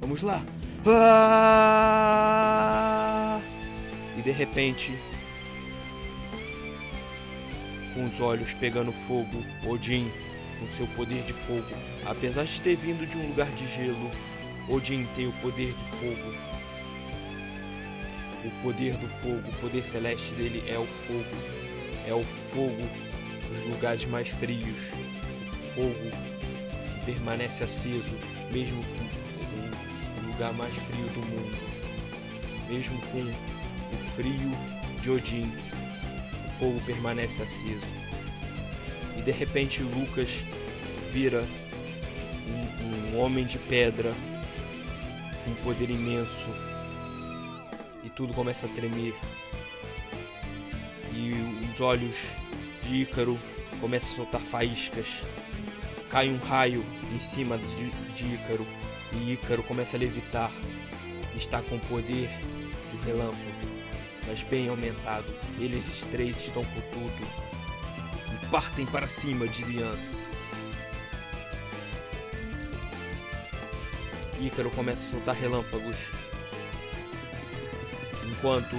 Vamos 0.00 0.22
lá. 0.22 0.42
Ah! 0.86 2.15
De 4.26 4.32
repente, 4.32 4.92
com 7.94 8.06
os 8.06 8.20
olhos 8.20 8.52
pegando 8.54 8.90
fogo, 8.90 9.44
Odin, 9.64 10.10
com 10.58 10.66
seu 10.66 10.84
poder 10.96 11.22
de 11.22 11.32
fogo, 11.32 11.64
apesar 12.04 12.42
de 12.42 12.60
ter 12.60 12.74
vindo 12.74 13.08
de 13.08 13.16
um 13.16 13.28
lugar 13.28 13.48
de 13.52 13.64
gelo, 13.68 14.10
Odin 14.68 15.06
tem 15.14 15.28
o 15.28 15.32
poder 15.34 15.72
de 15.72 15.84
fogo. 15.90 16.34
O 18.44 18.50
poder 18.64 18.96
do 18.96 19.08
fogo, 19.08 19.48
o 19.48 19.60
poder 19.60 19.86
celeste 19.86 20.34
dele 20.34 20.60
é 20.66 20.76
o 20.76 20.86
fogo. 21.06 21.36
É 22.08 22.12
o 22.12 22.24
fogo 22.52 22.82
nos 23.48 23.62
lugares 23.70 24.06
mais 24.06 24.26
frios. 24.26 24.92
O 25.52 25.74
fogo 25.76 26.10
que 26.94 27.12
permanece 27.12 27.62
aceso, 27.62 28.18
mesmo 28.50 28.82
com 28.82 30.24
o 30.24 30.32
lugar 30.32 30.52
mais 30.54 30.74
frio 30.74 31.06
do 31.10 31.20
mundo. 31.20 31.56
Mesmo 32.68 33.00
com 33.12 33.55
o 33.92 33.96
frio 34.14 34.52
de 35.00 35.10
Odin, 35.10 35.52
o 36.46 36.50
fogo 36.58 36.80
permanece 36.86 37.42
aceso. 37.42 37.86
E 39.16 39.22
de 39.22 39.30
repente 39.30 39.82
Lucas 39.82 40.44
vira 41.12 41.44
um, 42.48 43.16
um 43.16 43.20
homem 43.20 43.44
de 43.44 43.58
pedra 43.58 44.14
um 45.46 45.54
poder 45.62 45.90
imenso 45.90 46.48
e 48.04 48.10
tudo 48.10 48.34
começa 48.34 48.66
a 48.66 48.68
tremer. 48.70 49.14
E 51.12 51.32
os 51.70 51.80
olhos 51.80 52.16
de 52.82 53.02
Ícaro 53.02 53.38
começam 53.80 54.12
a 54.12 54.16
soltar 54.16 54.40
faíscas. 54.40 55.22
Cai 56.10 56.28
um 56.28 56.38
raio 56.38 56.84
em 57.14 57.18
cima 57.18 57.58
de, 57.58 57.90
de 58.14 58.34
Ícaro 58.34 58.66
e 59.12 59.32
Ícaro 59.32 59.62
começa 59.62 59.96
a 59.96 60.00
levitar. 60.00 60.50
Está 61.34 61.60
com 61.62 61.76
o 61.76 61.80
poder 61.80 62.28
do 62.92 63.04
relâmpago, 63.04 63.55
mas 64.26 64.42
bem 64.42 64.68
aumentado. 64.68 65.26
Eles 65.58 66.06
três 66.10 66.38
estão 66.40 66.64
com 66.64 66.80
tudo 66.80 67.28
e 68.34 68.46
partem 68.50 68.86
para 68.86 69.08
cima 69.08 69.46
de 69.46 69.62
Lian. 69.64 69.96
Ícaro 74.40 74.70
começa 74.70 75.06
a 75.06 75.10
soltar 75.10 75.34
relâmpagos. 75.34 76.10
Enquanto 78.28 78.76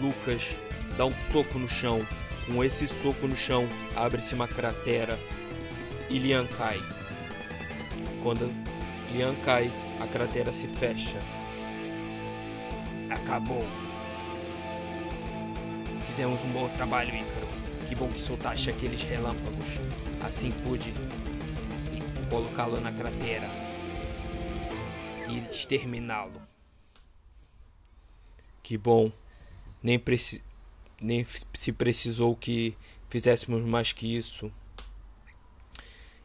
Lucas 0.00 0.56
dá 0.96 1.04
um 1.04 1.14
soco 1.14 1.58
no 1.58 1.68
chão. 1.68 2.06
Com 2.46 2.62
esse 2.62 2.86
soco 2.86 3.26
no 3.26 3.36
chão, 3.36 3.66
abre-se 3.96 4.34
uma 4.34 4.46
cratera 4.46 5.18
e 6.10 6.18
Lian 6.18 6.46
cai. 6.58 6.78
Quando 8.22 8.52
Lian 9.12 9.34
cai, 9.44 9.72
a 10.00 10.06
cratera 10.06 10.52
se 10.52 10.66
fecha. 10.66 11.18
Acabou. 13.34 13.64
Fizemos 16.06 16.40
um 16.42 16.52
bom 16.52 16.68
trabalho, 16.68 17.12
Ícaro. 17.12 17.48
Que 17.88 17.96
bom 17.96 18.08
que 18.08 18.20
soltaste 18.20 18.70
aqueles 18.70 19.02
relâmpagos. 19.02 19.66
Assim 20.22 20.52
pude 20.62 20.94
colocá-lo 22.30 22.80
na 22.80 22.92
cratera 22.92 23.48
e 25.28 25.38
exterminá-lo. 25.50 26.40
Que 28.62 28.78
bom. 28.78 29.10
Nem, 29.82 29.98
preci 29.98 30.40
nem 31.00 31.26
se 31.54 31.72
precisou 31.72 32.36
que 32.36 32.76
fizéssemos 33.08 33.68
mais 33.68 33.92
que 33.92 34.16
isso. 34.16 34.48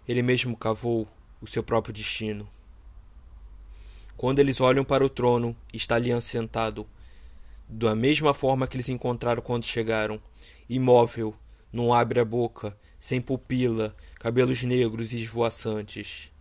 Ele 0.07 0.21
mesmo 0.21 0.55
cavou 0.55 1.07
o 1.41 1.47
seu 1.47 1.63
próprio 1.63 1.91
destino. 1.91 2.47
Quando 4.15 4.37
eles 4.37 4.61
olham 4.61 4.83
para 4.83 5.03
o 5.03 5.09
trono, 5.09 5.57
está 5.73 5.97
Lian 5.97 6.21
sentado, 6.21 6.87
da 7.69 7.95
mesma 7.95 8.33
forma 8.33 8.67
que 8.67 8.75
eles 8.75 8.89
encontraram 8.89 9.43
quando 9.43 9.63
chegaram, 9.63 10.19
imóvel, 10.67 11.35
não 11.71 11.93
abre 11.93 12.19
a 12.19 12.25
boca, 12.25 12.75
sem 12.99 13.21
pupila, 13.21 13.95
cabelos 14.15 14.63
negros 14.63 15.13
e 15.13 15.21
esvoaçantes. 15.21 16.31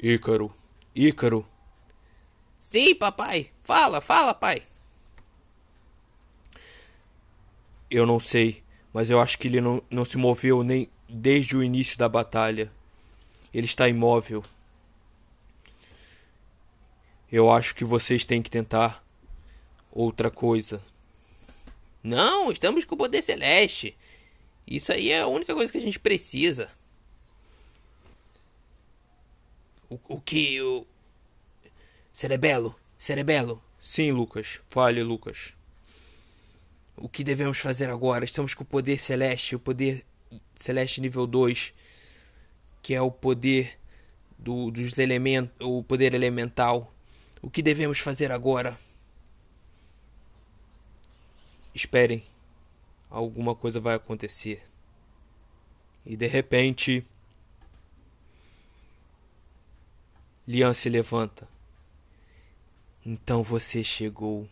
Ícaro, 0.00 0.54
Ícaro. 0.94 1.44
Sim, 2.60 2.94
papai. 2.94 3.50
Fala, 3.62 4.00
fala, 4.00 4.32
pai. 4.32 4.62
Eu 7.90 8.06
não 8.06 8.20
sei, 8.20 8.62
mas 8.92 9.10
eu 9.10 9.20
acho 9.20 9.38
que 9.38 9.48
ele 9.48 9.60
não, 9.60 9.82
não 9.90 10.04
se 10.04 10.16
moveu 10.16 10.62
nem 10.62 10.88
desde 11.08 11.56
o 11.56 11.62
início 11.62 11.98
da 11.98 12.08
batalha. 12.08 12.72
Ele 13.52 13.66
está 13.66 13.88
imóvel. 13.88 14.44
Eu 17.30 17.50
acho 17.50 17.74
que 17.74 17.84
vocês 17.84 18.24
têm 18.24 18.42
que 18.42 18.50
tentar 18.50 19.04
outra 19.90 20.30
coisa. 20.30 20.82
Não, 22.02 22.52
estamos 22.52 22.84
com 22.84 22.94
o 22.94 22.98
poder 22.98 23.22
celeste. 23.22 23.96
Isso 24.66 24.92
aí 24.92 25.10
é 25.10 25.20
a 25.20 25.26
única 25.26 25.54
coisa 25.54 25.72
que 25.72 25.78
a 25.78 25.82
gente 25.82 25.98
precisa. 25.98 26.70
O, 29.88 29.98
o 30.08 30.20
que 30.20 30.60
o 30.60 30.86
Cerebelo, 32.12 32.74
Cerebelo. 32.96 33.62
Sim, 33.78 34.10
Lucas. 34.10 34.60
Fale, 34.68 35.02
Lucas. 35.02 35.54
O 36.96 37.08
que 37.08 37.22
devemos 37.22 37.58
fazer 37.58 37.90
agora? 37.90 38.24
Estamos 38.24 38.54
com 38.54 38.62
o 38.62 38.66
poder 38.66 38.98
celeste, 38.98 39.54
o 39.54 39.60
poder 39.60 40.02
celeste 40.54 41.00
nível 41.00 41.26
2, 41.26 41.74
que 42.82 42.94
é 42.94 43.02
o 43.02 43.10
poder 43.10 43.78
do, 44.38 44.70
dos 44.70 44.96
elementos, 44.98 45.54
o 45.60 45.82
poder 45.82 46.14
elemental. 46.14 46.92
O 47.46 47.48
que 47.48 47.62
devemos 47.62 48.00
fazer 48.00 48.32
agora? 48.32 48.76
Esperem, 51.72 52.26
alguma 53.08 53.54
coisa 53.54 53.78
vai 53.78 53.94
acontecer. 53.94 54.64
E 56.04 56.16
de 56.16 56.26
repente, 56.26 57.06
Lian 60.44 60.74
se 60.74 60.88
levanta. 60.88 61.48
Então 63.04 63.44
você 63.44 63.84
chegou. 63.84 64.48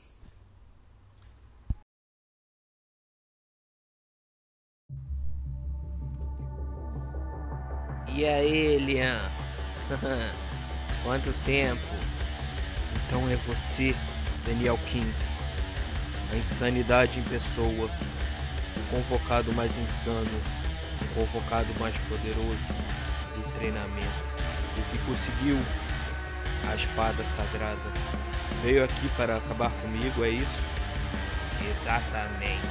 E 8.17 8.25
aí, 8.25 8.79
Lian? 8.79 9.33
Quanto 11.03 11.33
tempo? 11.45 12.04
Então 13.07 13.29
é 13.29 13.37
você, 13.37 13.95
Daniel 14.45 14.79
Kings. 14.87 15.39
A 16.33 16.37
insanidade 16.37 17.19
em 17.19 17.23
pessoa. 17.23 17.91
O 18.77 18.91
convocado 18.91 19.53
mais 19.53 19.77
insano. 19.77 20.41
O 21.03 21.15
convocado 21.15 21.69
mais 21.79 21.97
poderoso 22.09 22.67
do 23.37 23.59
treinamento. 23.59 24.35
O 24.79 24.83
que 24.91 24.99
conseguiu 25.05 25.59
a 26.71 26.75
espada 26.75 27.25
sagrada. 27.25 27.93
Veio 28.63 28.85
aqui 28.85 29.09
para 29.17 29.37
acabar 29.37 29.71
comigo, 29.71 30.25
é 30.25 30.31
isso? 30.31 30.63
Exatamente. 31.71 32.69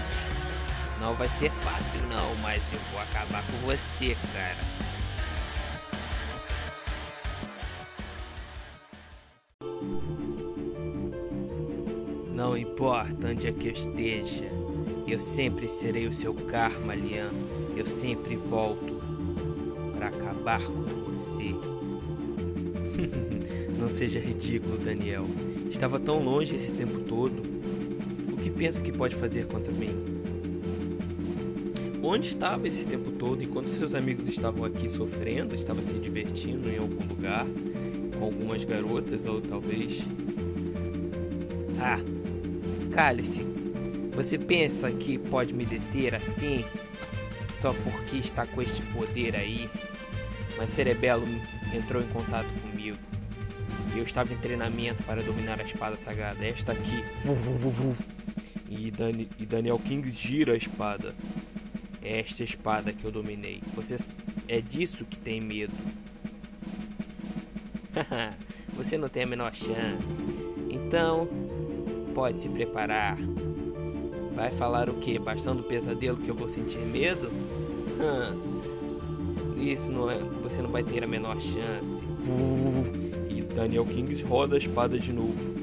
Não 0.99 1.13
vai 1.15 1.27
ser 1.27 1.51
fácil 1.51 2.01
não, 2.07 2.35
mas 2.41 2.71
eu 2.71 2.79
vou 2.91 3.01
acabar 3.01 3.43
com 3.43 3.57
você, 3.67 4.17
cara. 4.33 4.92
Não 12.33 12.57
importa 12.57 13.27
onde 13.27 13.45
é 13.45 13.51
que 13.53 13.67
eu 13.67 13.73
esteja, 13.73 14.51
eu 15.07 15.19
sempre 15.19 15.67
serei 15.67 16.07
o 16.07 16.13
seu 16.13 16.33
karma, 16.33 16.95
Lian. 16.95 17.31
Eu 17.77 17.85
sempre 17.85 18.35
volto 18.35 18.99
para 19.95 20.07
acabar 20.07 20.59
com 20.65 20.81
você. 21.03 21.53
Não 23.77 23.87
seja 23.87 24.19
ridículo, 24.19 24.79
Daniel. 24.79 25.27
Estava 25.69 25.99
tão 25.99 26.23
longe 26.23 26.55
esse 26.55 26.71
tempo 26.71 27.01
todo. 27.01 27.39
O 28.31 28.37
que 28.37 28.49
pensa 28.49 28.81
que 28.81 28.91
pode 28.91 29.15
fazer 29.15 29.45
contra 29.45 29.71
mim? 29.71 29.91
Onde 32.01 32.29
estava 32.29 32.67
esse 32.67 32.83
tempo 32.83 33.11
todo 33.11 33.43
enquanto 33.43 33.69
seus 33.69 33.93
amigos 33.93 34.27
estavam 34.27 34.65
aqui 34.65 34.89
sofrendo, 34.89 35.53
estava 35.53 35.83
se 35.83 35.93
divertindo 35.93 36.67
em 36.67 36.79
algum 36.79 37.07
lugar, 37.07 37.45
com 38.17 38.25
algumas 38.25 38.63
garotas 38.63 39.25
ou 39.25 39.39
talvez. 39.39 40.01
Ah, 41.79 41.99
cale-se. 42.93 43.41
Você 44.13 44.37
pensa 44.37 44.91
que 44.91 45.17
pode 45.17 45.53
me 45.53 45.65
deter 45.65 46.15
assim? 46.15 46.63
Só 47.55 47.73
porque 47.73 48.17
está 48.17 48.45
com 48.45 48.61
este 48.61 48.81
poder 48.93 49.35
aí? 49.35 49.69
Mas 50.57 50.69
Cerebelo 50.69 51.25
entrou 51.73 52.01
em 52.01 52.07
contato 52.07 52.53
comigo. 52.61 52.97
Eu 53.95 54.03
estava 54.03 54.33
em 54.33 54.37
treinamento 54.37 55.03
para 55.03 55.21
dominar 55.23 55.59
a 55.59 55.63
espada 55.63 55.95
sagrada. 55.97 56.45
Esta 56.45 56.71
aqui. 56.71 57.03
E, 58.69 58.89
Dani, 58.91 59.29
e 59.39 59.45
Daniel 59.45 59.79
King 59.79 60.09
gira 60.11 60.53
a 60.53 60.57
espada. 60.57 61.15
É 62.01 62.19
esta 62.19 62.43
espada 62.43 62.91
que 62.91 63.05
eu 63.05 63.11
dominei. 63.11 63.61
Você 63.75 63.97
é 64.47 64.61
disso 64.61 65.05
que 65.05 65.17
tem 65.17 65.39
medo. 65.39 65.73
Você 68.75 68.97
não 68.97 69.09
tem 69.09 69.23
a 69.23 69.27
menor 69.27 69.53
chance. 69.53 70.19
Então, 70.69 71.29
pode 72.13 72.39
se 72.39 72.49
preparar. 72.49 73.17
Vai 74.33 74.51
falar 74.51 74.89
o 74.89 74.95
que? 74.95 75.19
Bastando 75.19 75.61
o 75.61 75.63
pesadelo 75.63 76.17
que 76.17 76.29
eu 76.29 76.35
vou 76.35 76.49
sentir 76.49 76.79
medo? 76.79 77.31
Isso 79.57 79.91
não 79.91 80.09
é. 80.09 80.17
Você 80.41 80.61
não 80.61 80.69
vai 80.69 80.83
ter 80.83 81.03
a 81.03 81.07
menor 81.07 81.39
chance. 81.39 82.03
E 83.29 83.41
Daniel 83.41 83.85
Kings 83.85 84.23
roda 84.23 84.55
a 84.55 84.57
espada 84.57 84.97
de 84.97 85.13
novo. 85.13 85.53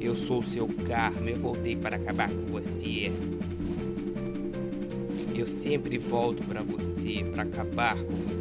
Eu 0.00 0.14
sou 0.14 0.40
o 0.40 0.42
seu 0.42 0.68
karma, 0.86 1.30
eu 1.30 1.36
voltei 1.36 1.76
para 1.76 1.96
acabar 1.96 2.28
com 2.28 2.44
você. 2.46 3.10
Eu 5.34 5.46
sempre 5.46 5.96
volto 5.98 6.46
para 6.46 6.62
você, 6.62 7.24
para 7.32 7.42
acabar 7.42 7.96
com 7.96 8.14
você. 8.16 8.33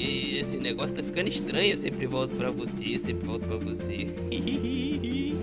Esse 0.00 0.58
negócio 0.58 0.96
tá 0.96 1.02
ficando 1.02 1.28
estranho. 1.28 1.72
Eu 1.72 1.78
sempre 1.78 2.06
volto 2.06 2.34
para 2.36 2.50
você, 2.50 2.98
sempre 2.98 3.26
volto 3.26 3.46
para 3.46 3.58
você. 3.58 4.08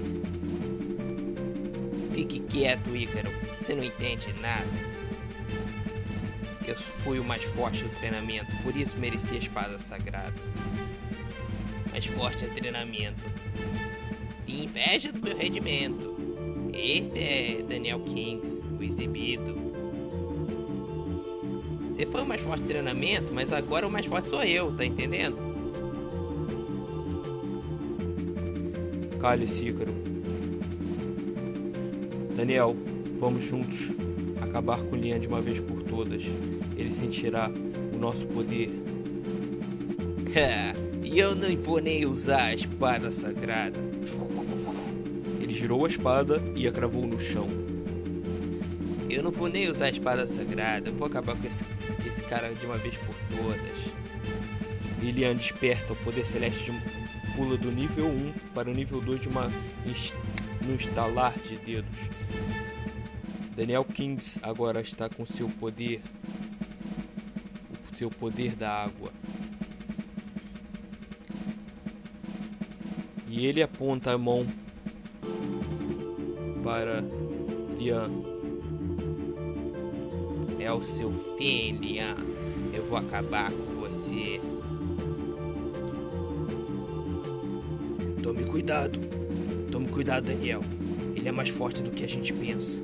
Fique 2.14 2.40
quieto, 2.40 2.96
Ícaro. 2.96 3.30
Você 3.60 3.76
não 3.76 3.84
entende 3.84 4.34
nada. 4.42 4.66
Eu 6.68 6.76
fui 6.76 7.20
o 7.20 7.24
mais 7.24 7.44
forte 7.44 7.84
do 7.84 7.90
treinamento, 7.92 8.48
por 8.62 8.76
isso 8.76 8.98
mereci 8.98 9.36
a 9.36 9.38
espada 9.38 9.80
sagrada. 9.80 10.34
Mais 11.92 12.06
forte 12.06 12.44
é 12.44 12.48
treinamento. 12.50 13.24
E 14.46 14.66
inveja 14.66 15.12
do 15.12 15.22
meu 15.22 15.38
rendimento. 15.38 16.18
Esse 16.74 17.20
é 17.20 17.64
Daniel 17.68 18.00
Kings, 18.02 18.64
o 18.78 18.84
exibido. 18.84 19.67
Você 21.98 22.06
foi 22.06 22.22
o 22.22 22.28
mais 22.28 22.42
forte 22.42 22.62
do 22.62 22.68
treinamento, 22.68 23.34
mas 23.34 23.52
agora 23.52 23.88
o 23.88 23.92
mais 23.92 24.06
forte 24.06 24.30
sou 24.30 24.44
eu, 24.44 24.72
tá 24.72 24.86
entendendo? 24.86 25.36
Cale-se, 29.20 29.66
Ícaro. 29.66 29.92
Daniel, 32.36 32.78
vamos 33.18 33.44
juntos 33.44 33.90
acabar 34.40 34.78
com 34.84 34.96
Lian 34.96 35.20
de 35.20 35.28
uma 35.28 35.42
vez 35.42 35.60
por 35.60 35.82
todas. 35.82 36.24
Ele 36.78 36.92
sentirá 36.92 37.50
o 37.96 37.98
nosso 37.98 38.28
poder. 38.28 38.70
E 41.10 41.20
eu 41.20 41.34
não 41.36 41.56
vou 41.56 41.80
nem 41.80 42.06
usar 42.06 42.44
a 42.44 42.54
espada 42.54 43.14
sagrada. 43.14 43.80
Ele 45.40 45.54
girou 45.54 45.86
a 45.86 45.88
espada 45.88 46.44
e 46.54 46.68
a 46.68 46.72
cravou 46.72 47.08
no 47.08 47.18
chão. 47.18 47.48
Não 49.28 49.34
vou 49.34 49.50
nem 49.50 49.70
usar 49.70 49.88
a 49.88 49.90
espada 49.90 50.26
sagrada. 50.26 50.90
Vou 50.90 51.06
acabar 51.06 51.36
com 51.36 51.46
esse, 51.46 51.66
esse 52.08 52.24
cara 52.24 52.50
de 52.54 52.66
uma 52.66 52.78
vez 52.78 52.96
por 52.96 53.14
todas. 53.36 53.78
Lilian 55.02 55.36
desperta 55.36 55.92
o 55.92 55.96
poder 55.98 56.26
celeste 56.26 56.72
de, 56.72 56.82
pula 57.36 57.58
do 57.58 57.70
nível 57.70 58.08
1 58.08 58.32
para 58.56 58.70
o 58.70 58.74
nível 58.74 59.02
2 59.02 59.20
de 59.20 59.28
uma 59.28 59.52
no 60.66 60.76
estalar 60.76 61.38
de 61.40 61.58
dedos. 61.58 62.10
Daniel 63.54 63.84
Kings 63.84 64.40
agora 64.42 64.80
está 64.80 65.10
com 65.10 65.26
seu 65.26 65.50
poder, 65.50 66.02
o 67.92 67.96
seu 67.98 68.10
poder 68.10 68.56
da 68.56 68.86
água. 68.86 69.12
E 73.28 73.46
ele 73.46 73.62
aponta 73.62 74.14
a 74.14 74.18
mão 74.18 74.48
para 76.64 77.04
Lian. 77.78 78.37
É 80.68 80.72
o 80.72 80.82
seu 80.82 81.12
fim, 81.38 81.78
Lian. 81.78 82.18
Eu 82.74 82.86
vou 82.86 82.98
acabar 82.98 83.50
com 83.52 83.80
você. 83.80 84.42
Tome 88.22 88.44
cuidado. 88.44 89.00
Tome 89.72 89.88
cuidado, 89.88 90.26
Daniel. 90.26 90.62
Ele 91.16 91.28
é 91.28 91.32
mais 91.32 91.48
forte 91.50 91.82
do 91.82 91.90
que 91.90 92.04
a 92.04 92.08
gente 92.08 92.34
pensa 92.34 92.84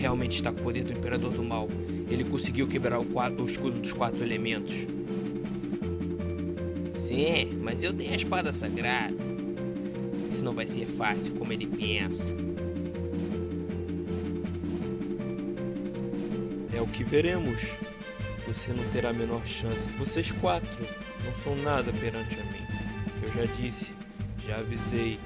realmente 0.00 0.36
está 0.36 0.50
com 0.50 0.60
o 0.60 0.62
poder 0.62 0.82
do 0.82 0.92
Imperador 0.92 1.30
do 1.30 1.44
Mal. 1.44 1.68
Ele 2.08 2.24
conseguiu 2.24 2.66
quebrar 2.66 2.98
o, 2.98 3.04
quatro, 3.04 3.44
o 3.44 3.46
escudo 3.46 3.78
dos 3.78 3.92
quatro 3.92 4.22
elementos. 4.22 4.74
Sim, 6.94 7.50
mas 7.60 7.82
eu 7.82 7.92
tenho 7.92 8.12
a 8.12 8.16
espada 8.16 8.52
sagrada. 8.52 9.14
Isso 10.30 10.42
não 10.42 10.52
vai 10.52 10.66
ser 10.66 10.86
fácil 10.86 11.34
como 11.34 11.52
ele 11.52 11.66
pensa. 11.66 12.34
Que 16.90 17.04
veremos. 17.04 17.62
Você 18.46 18.72
não 18.72 18.86
terá 18.90 19.10
a 19.10 19.12
menor 19.12 19.46
chance. 19.46 19.90
Vocês 19.98 20.32
quatro 20.32 20.86
não 21.24 21.34
são 21.42 21.54
nada 21.56 21.92
perante 21.92 22.38
a 22.38 22.44
mim. 22.44 22.66
Eu 23.22 23.32
já 23.32 23.44
disse, 23.52 23.94
já 24.46 24.56
avisei 24.56 25.18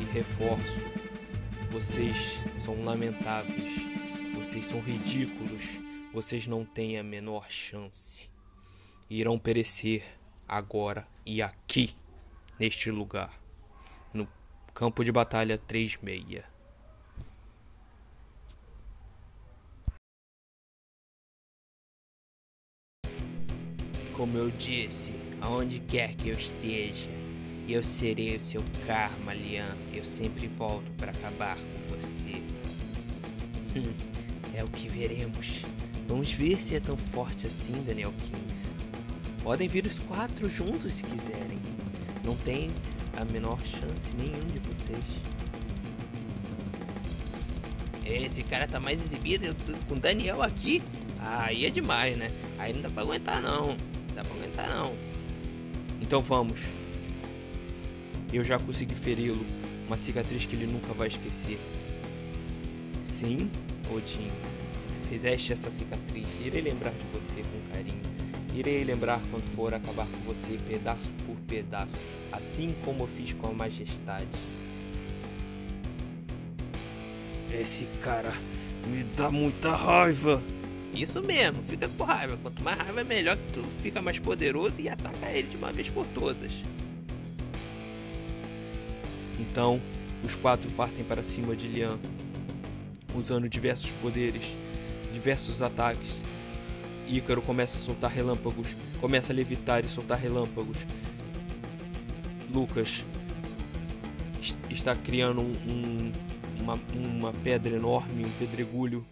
e 0.00 0.04
reforço. 0.12 0.78
Vocês 1.70 2.38
são 2.64 2.82
lamentáveis. 2.82 3.82
Vocês 4.34 4.64
são 4.66 4.80
ridículos. 4.80 5.80
Vocês 6.12 6.46
não 6.46 6.64
têm 6.64 6.98
a 6.98 7.02
menor 7.02 7.50
chance. 7.50 8.30
Irão 9.10 9.38
perecer 9.38 10.02
agora 10.48 11.06
e 11.26 11.42
aqui, 11.42 11.94
neste 12.58 12.90
lugar, 12.90 13.40
no 14.12 14.28
campo 14.72 15.04
de 15.04 15.10
batalha 15.10 15.58
36. 15.58 16.53
Como 24.16 24.38
eu 24.38 24.48
disse, 24.48 25.12
aonde 25.40 25.80
quer 25.80 26.14
que 26.14 26.28
eu 26.28 26.36
esteja, 26.36 27.10
eu 27.68 27.82
serei 27.82 28.36
o 28.36 28.40
seu 28.40 28.62
karma, 28.86 29.34
Lian. 29.34 29.76
Eu 29.92 30.04
sempre 30.04 30.46
volto 30.46 30.88
para 30.92 31.10
acabar 31.10 31.56
com 31.56 31.94
você. 31.94 32.40
É 34.54 34.62
o 34.62 34.68
que 34.68 34.88
veremos. 34.88 35.64
Vamos 36.06 36.30
ver 36.30 36.62
se 36.62 36.76
é 36.76 36.80
tão 36.80 36.96
forte 36.96 37.48
assim, 37.48 37.72
Daniel 37.84 38.12
Kings. 38.12 38.78
Podem 39.42 39.66
vir 39.66 39.84
os 39.84 39.98
quatro 39.98 40.48
juntos 40.48 40.94
se 40.94 41.02
quiserem. 41.02 41.58
Não 42.24 42.36
tem 42.36 42.70
a 43.16 43.24
menor 43.24 43.58
chance 43.66 44.14
nenhum 44.16 44.46
de 44.46 44.60
vocês. 44.60 45.04
Esse 48.06 48.44
cara 48.44 48.68
tá 48.68 48.78
mais 48.78 49.00
exibido 49.00 49.56
com 49.88 49.98
Daniel 49.98 50.40
aqui. 50.40 50.82
Aí 51.18 51.66
é 51.66 51.70
demais, 51.70 52.16
né? 52.16 52.30
Aí 52.58 52.72
não 52.72 52.80
dá 52.80 52.90
pra 52.90 53.02
aguentar 53.02 53.42
não. 53.42 53.76
Dá 54.14 54.24
pra 54.24 54.34
aguentar 54.34 54.68
não. 54.74 54.94
Então 56.00 56.22
vamos. 56.22 56.60
Eu 58.32 58.44
já 58.44 58.58
consegui 58.58 58.94
feri-lo. 58.94 59.44
Uma 59.86 59.98
cicatriz 59.98 60.46
que 60.46 60.56
ele 60.56 60.66
nunca 60.66 60.92
vai 60.94 61.08
esquecer. 61.08 61.58
Sim, 63.04 63.50
Odin. 63.94 64.30
Fizeste 65.08 65.52
essa 65.52 65.70
cicatriz. 65.70 66.26
Irei 66.44 66.62
lembrar 66.62 66.92
de 66.92 67.04
você 67.12 67.42
com 67.42 67.72
carinho. 67.74 68.00
Irei 68.54 68.84
lembrar 68.84 69.20
quando 69.30 69.44
for 69.56 69.74
acabar 69.74 70.06
com 70.06 70.32
você 70.32 70.56
pedaço 70.68 71.10
por 71.26 71.34
pedaço, 71.48 71.94
assim 72.30 72.72
como 72.84 73.02
eu 73.02 73.08
fiz 73.08 73.32
com 73.32 73.48
a 73.48 73.52
majestade. 73.52 74.28
Esse 77.52 77.86
cara 78.00 78.32
me 78.86 79.02
dá 79.02 79.28
muita 79.28 79.74
raiva. 79.74 80.40
Isso 80.94 81.20
mesmo, 81.22 81.62
fica 81.64 81.88
com 81.88 82.04
raiva. 82.04 82.36
Quanto 82.36 82.62
mais 82.62 82.76
raiva 82.78 83.02
melhor 83.02 83.36
que 83.36 83.52
tu 83.52 83.62
fica 83.82 84.00
mais 84.00 84.18
poderoso 84.18 84.74
e 84.78 84.88
ataca 84.88 85.30
ele 85.30 85.48
de 85.48 85.56
uma 85.56 85.72
vez 85.72 85.88
por 85.90 86.06
todas. 86.08 86.52
Então, 89.38 89.80
os 90.22 90.36
quatro 90.36 90.70
partem 90.70 91.04
para 91.04 91.22
cima 91.22 91.56
de 91.56 91.66
Lian, 91.66 91.98
usando 93.14 93.48
diversos 93.48 93.90
poderes, 94.00 94.44
diversos 95.12 95.60
ataques. 95.60 96.22
Ícaro 97.08 97.42
começa 97.42 97.76
a 97.76 97.80
soltar 97.80 98.10
relâmpagos, 98.10 98.68
começa 99.00 99.32
a 99.32 99.36
levitar 99.36 99.84
e 99.84 99.88
soltar 99.88 100.18
relâmpagos. 100.18 100.78
Lucas 102.52 103.04
está 104.70 104.94
criando 104.94 105.40
um, 105.42 106.12
uma, 106.60 106.80
uma 106.94 107.32
pedra 107.32 107.76
enorme, 107.76 108.24
um 108.24 108.30
pedregulho, 108.38 109.04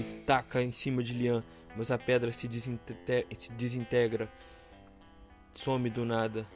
e 0.00 0.14
taca 0.24 0.62
em 0.62 0.72
cima 0.72 1.02
de 1.02 1.14
Lian, 1.14 1.44
mas 1.76 1.90
a 1.90 1.98
pedra 1.98 2.32
se, 2.32 2.48
desinte 2.48 2.96
se 3.38 3.52
desintegra, 3.52 4.30
some 5.52 5.88
do 5.90 6.04
nada. 6.04 6.46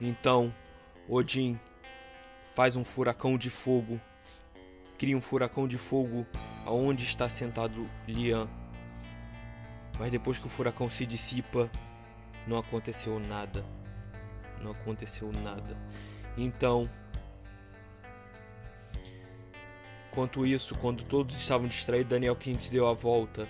Então, 0.00 0.54
Odin 1.08 1.58
faz 2.54 2.76
um 2.76 2.84
furacão 2.84 3.38
de 3.38 3.50
fogo, 3.50 4.00
cria 4.98 5.16
um 5.16 5.20
furacão 5.20 5.66
de 5.66 5.78
fogo 5.78 6.26
aonde 6.64 7.04
está 7.04 7.28
sentado 7.28 7.88
Lian. 8.06 8.48
Mas 9.98 10.10
depois 10.10 10.38
que 10.38 10.46
o 10.46 10.50
furacão 10.50 10.90
se 10.90 11.06
dissipa, 11.06 11.70
não 12.46 12.58
aconteceu 12.58 13.18
nada. 13.18 13.64
Não 14.60 14.72
aconteceu 14.72 15.30
nada. 15.30 15.76
Então, 16.36 16.90
enquanto 20.14 20.46
isso, 20.46 20.76
quando 20.76 21.02
todos 21.02 21.34
estavam 21.36 21.66
distraídos, 21.66 22.10
Daniel 22.10 22.36
Kings 22.36 22.70
deu 22.70 22.86
a 22.86 22.94
volta 22.94 23.48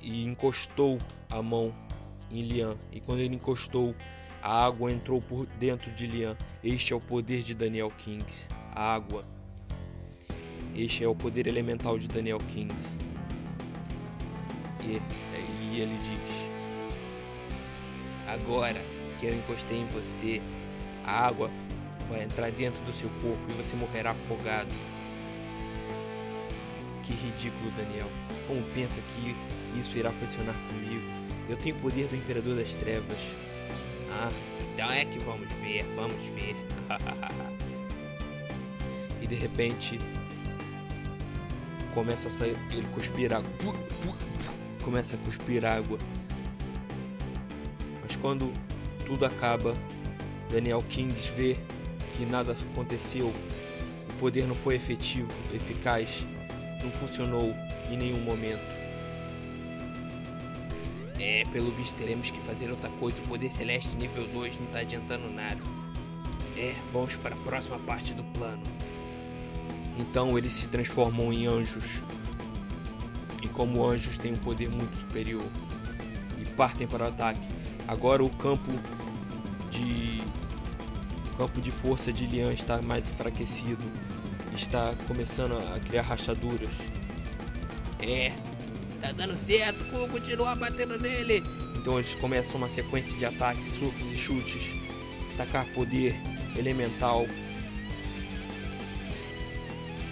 e 0.00 0.24
encostou 0.24 0.98
a 1.30 1.40
mão 1.40 1.72
em 2.32 2.42
Lian. 2.42 2.76
E 2.90 3.00
quando 3.00 3.20
ele 3.20 3.36
encostou, 3.36 3.94
a 4.42 4.66
água 4.66 4.90
entrou 4.90 5.22
por 5.22 5.46
dentro 5.46 5.92
de 5.92 6.08
Lian. 6.08 6.36
Este 6.64 6.92
é 6.92 6.96
o 6.96 7.00
poder 7.00 7.44
de 7.44 7.54
Daniel 7.54 7.92
Kings. 7.96 8.48
A 8.74 8.94
água. 8.94 9.24
Este 10.74 11.04
é 11.04 11.08
o 11.08 11.14
poder 11.14 11.46
elemental 11.46 11.96
de 11.96 12.08
Daniel 12.08 12.38
Kings. 12.52 12.98
E, 14.82 15.00
e 15.62 15.80
ele 15.80 15.96
diz: 15.98 16.50
Agora 18.26 18.80
que 19.20 19.26
eu 19.26 19.34
encostei 19.36 19.78
em 19.78 19.86
você, 19.90 20.42
a 21.06 21.28
água 21.28 21.48
vai 22.08 22.24
entrar 22.24 22.50
dentro 22.50 22.82
do 22.82 22.92
seu 22.92 23.08
corpo 23.22 23.44
e 23.48 23.52
você 23.52 23.76
morrerá 23.76 24.10
afogado. 24.10 24.68
Que 27.10 27.16
ridículo, 27.26 27.72
Daniel. 27.72 28.06
Como 28.46 28.62
pensa 28.72 29.00
que 29.00 29.34
isso 29.80 29.98
irá 29.98 30.12
funcionar 30.12 30.54
comigo? 30.68 31.02
Eu 31.48 31.56
tenho 31.56 31.74
o 31.74 31.78
poder 31.80 32.06
do 32.06 32.14
Imperador 32.14 32.54
das 32.54 32.76
Trevas. 32.76 33.18
Ah, 34.12 34.30
então 34.72 34.88
é 34.92 35.04
que 35.04 35.18
vamos 35.18 35.48
ver, 35.54 35.84
vamos 35.96 36.22
ver. 36.30 36.54
e 39.20 39.26
de 39.26 39.34
repente 39.34 39.98
começa 41.92 42.28
a 42.28 42.30
sair, 42.30 42.56
ele 42.70 42.86
cuspir 42.94 43.32
água. 43.32 43.50
Começa 44.84 45.16
a 45.16 45.18
cuspir 45.18 45.64
água. 45.64 45.98
Mas 48.02 48.14
quando 48.14 48.52
tudo 49.04 49.26
acaba, 49.26 49.76
Daniel 50.48 50.84
Kings 50.88 51.32
vê 51.36 51.56
que 52.12 52.24
nada 52.24 52.52
aconteceu. 52.52 53.34
O 54.10 54.12
poder 54.20 54.46
não 54.46 54.54
foi 54.54 54.76
efetivo, 54.76 55.32
eficaz, 55.52 56.24
não 56.82 56.90
funcionou 56.90 57.54
em 57.90 57.96
nenhum 57.96 58.20
momento. 58.20 58.80
É, 61.18 61.44
pelo 61.52 61.70
visto 61.72 61.96
teremos 61.96 62.30
que 62.30 62.40
fazer 62.40 62.70
outra 62.70 62.88
coisa. 62.88 63.18
O 63.18 63.28
poder 63.28 63.50
celeste 63.50 63.94
nível 63.96 64.26
2 64.28 64.58
não 64.58 64.66
tá 64.68 64.78
adiantando 64.80 65.28
nada. 65.30 65.60
É, 66.56 66.74
vamos 66.92 67.16
para 67.16 67.34
a 67.34 67.38
próxima 67.38 67.78
parte 67.78 68.14
do 68.14 68.24
plano. 68.24 68.62
Então 69.98 70.38
eles 70.38 70.54
se 70.54 70.68
transformam 70.68 71.30
em 71.30 71.46
anjos. 71.46 72.02
E 73.42 73.48
como 73.48 73.86
anjos 73.86 74.16
têm 74.16 74.32
um 74.32 74.38
poder 74.38 74.70
muito 74.70 74.96
superior. 74.96 75.44
E 76.38 76.44
partem 76.56 76.86
para 76.86 77.04
o 77.04 77.08
ataque. 77.08 77.46
Agora 77.86 78.24
o 78.24 78.30
campo 78.30 78.70
de. 79.70 80.22
O 81.34 81.36
campo 81.36 81.60
de 81.60 81.70
força 81.70 82.12
de 82.12 82.26
Lian 82.26 82.52
está 82.52 82.80
mais 82.80 83.10
enfraquecido. 83.10 83.82
Está 84.54 84.94
começando 85.06 85.58
a 85.74 85.80
criar 85.80 86.02
rachaduras. 86.02 86.72
É, 88.00 88.32
tá 89.00 89.12
dando 89.12 89.36
certo, 89.36 89.86
vou 89.86 90.08
continuar 90.08 90.56
batendo 90.56 90.98
nele. 90.98 91.42
Então 91.76 91.98
eles 91.98 92.14
começam 92.14 92.56
uma 92.56 92.68
sequência 92.68 93.16
de 93.18 93.24
ataques, 93.24 93.66
socos 93.66 94.12
e 94.12 94.16
chutes. 94.16 94.74
Atacar 95.34 95.66
poder 95.72 96.14
elemental 96.56 97.26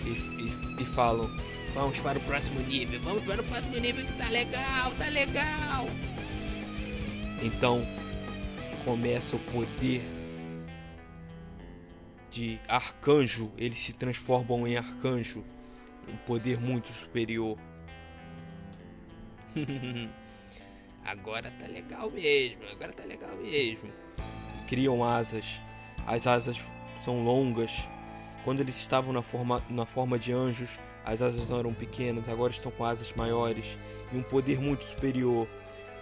e, 0.04 0.10
e, 0.10 0.82
e 0.82 0.86
falam: 0.86 1.30
Vamos 1.74 1.98
para 2.00 2.18
o 2.18 2.22
próximo 2.22 2.60
nível, 2.60 3.00
vamos 3.00 3.22
para 3.24 3.40
o 3.40 3.44
próximo 3.44 3.76
nível 3.78 4.04
que 4.04 4.12
tá 4.14 4.28
legal, 4.30 4.90
tá 4.92 5.08
legal. 5.10 5.88
Então 7.42 7.86
começa 8.84 9.36
o 9.36 9.38
poder 9.38 10.02
de 12.30 12.60
arcanjo, 12.68 13.50
eles 13.56 13.78
se 13.78 13.92
transformam 13.92 14.66
em 14.66 14.76
arcanjo, 14.76 15.44
um 16.08 16.16
poder 16.18 16.60
muito 16.60 16.92
superior. 16.92 17.58
agora 21.04 21.50
tá 21.50 21.66
legal 21.66 22.10
mesmo, 22.10 22.62
agora 22.70 22.92
tá 22.92 23.04
legal 23.04 23.36
mesmo. 23.36 23.90
Criam 24.66 25.02
asas, 25.02 25.60
as 26.06 26.26
asas 26.26 26.58
são 27.02 27.24
longas, 27.24 27.88
quando 28.44 28.60
eles 28.60 28.76
estavam 28.76 29.12
na 29.12 29.22
forma, 29.22 29.62
na 29.68 29.86
forma 29.86 30.18
de 30.18 30.32
anjos, 30.32 30.78
as 31.04 31.22
asas 31.22 31.48
não 31.48 31.58
eram 31.58 31.72
pequenas, 31.72 32.28
agora 32.28 32.52
estão 32.52 32.70
com 32.70 32.84
asas 32.84 33.12
maiores 33.12 33.78
e 34.12 34.16
um 34.16 34.22
poder 34.22 34.60
muito 34.60 34.84
superior. 34.84 35.48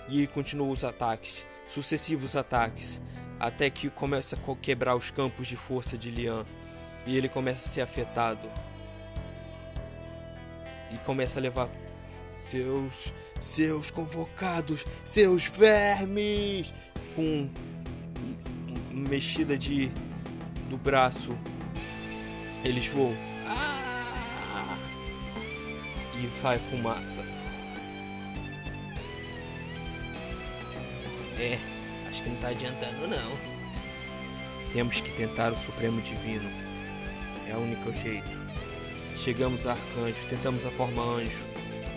E 0.09 0.19
ele 0.19 0.27
continua 0.27 0.69
os 0.69 0.85
ataques, 0.85 1.45
sucessivos 1.67 2.37
ataques, 2.37 3.01
até 3.39 3.71
que 3.71 3.91
começa 3.91 4.37
a 4.37 4.57
quebrar 4.57 4.97
os 4.97 5.11
campos 5.11 5.47
de 5.47 5.57
força 5.57 5.97
de 5.97 6.11
Lian. 6.11 6.45
E 7.07 7.17
ele 7.17 7.29
começa 7.29 7.69
a 7.69 7.73
ser 7.73 7.81
afetado. 7.81 8.49
E 10.93 10.99
começa 10.99 11.39
a 11.39 11.43
levar 11.43 11.69
seus 12.23 13.13
seus 13.41 13.91
convocados, 13.91 14.85
seus 15.05 15.47
vermes, 15.47 16.73
com 17.15 17.51
mexida 18.91 19.59
de 19.59 19.91
do 20.71 20.79
braço 20.79 21.37
eles 22.67 22.89
voam. 22.89 23.15
Ah! 23.47 24.77
E 26.21 26.29
sai 26.37 26.59
fumaça. 26.59 27.21
É, 31.39 31.59
acho 32.17 32.23
que 32.23 32.31
não 32.31 32.37
tá 32.37 32.49
adiantando 32.49 33.09
não. 33.09 33.37
Temos 34.73 35.01
que 35.01 35.11
tentar 35.13 35.53
o 35.53 35.59
Supremo 35.59 36.01
Divino. 36.01 36.49
É 37.49 37.55
o 37.55 37.59
único 37.59 37.93
jeito. 37.93 38.29
Chegamos 39.17 39.67
a 39.67 39.73
Arcanjo, 39.73 40.27
tentamos 40.29 40.65
a 40.65 40.71
forma 40.71 41.03
anjo 41.03 41.45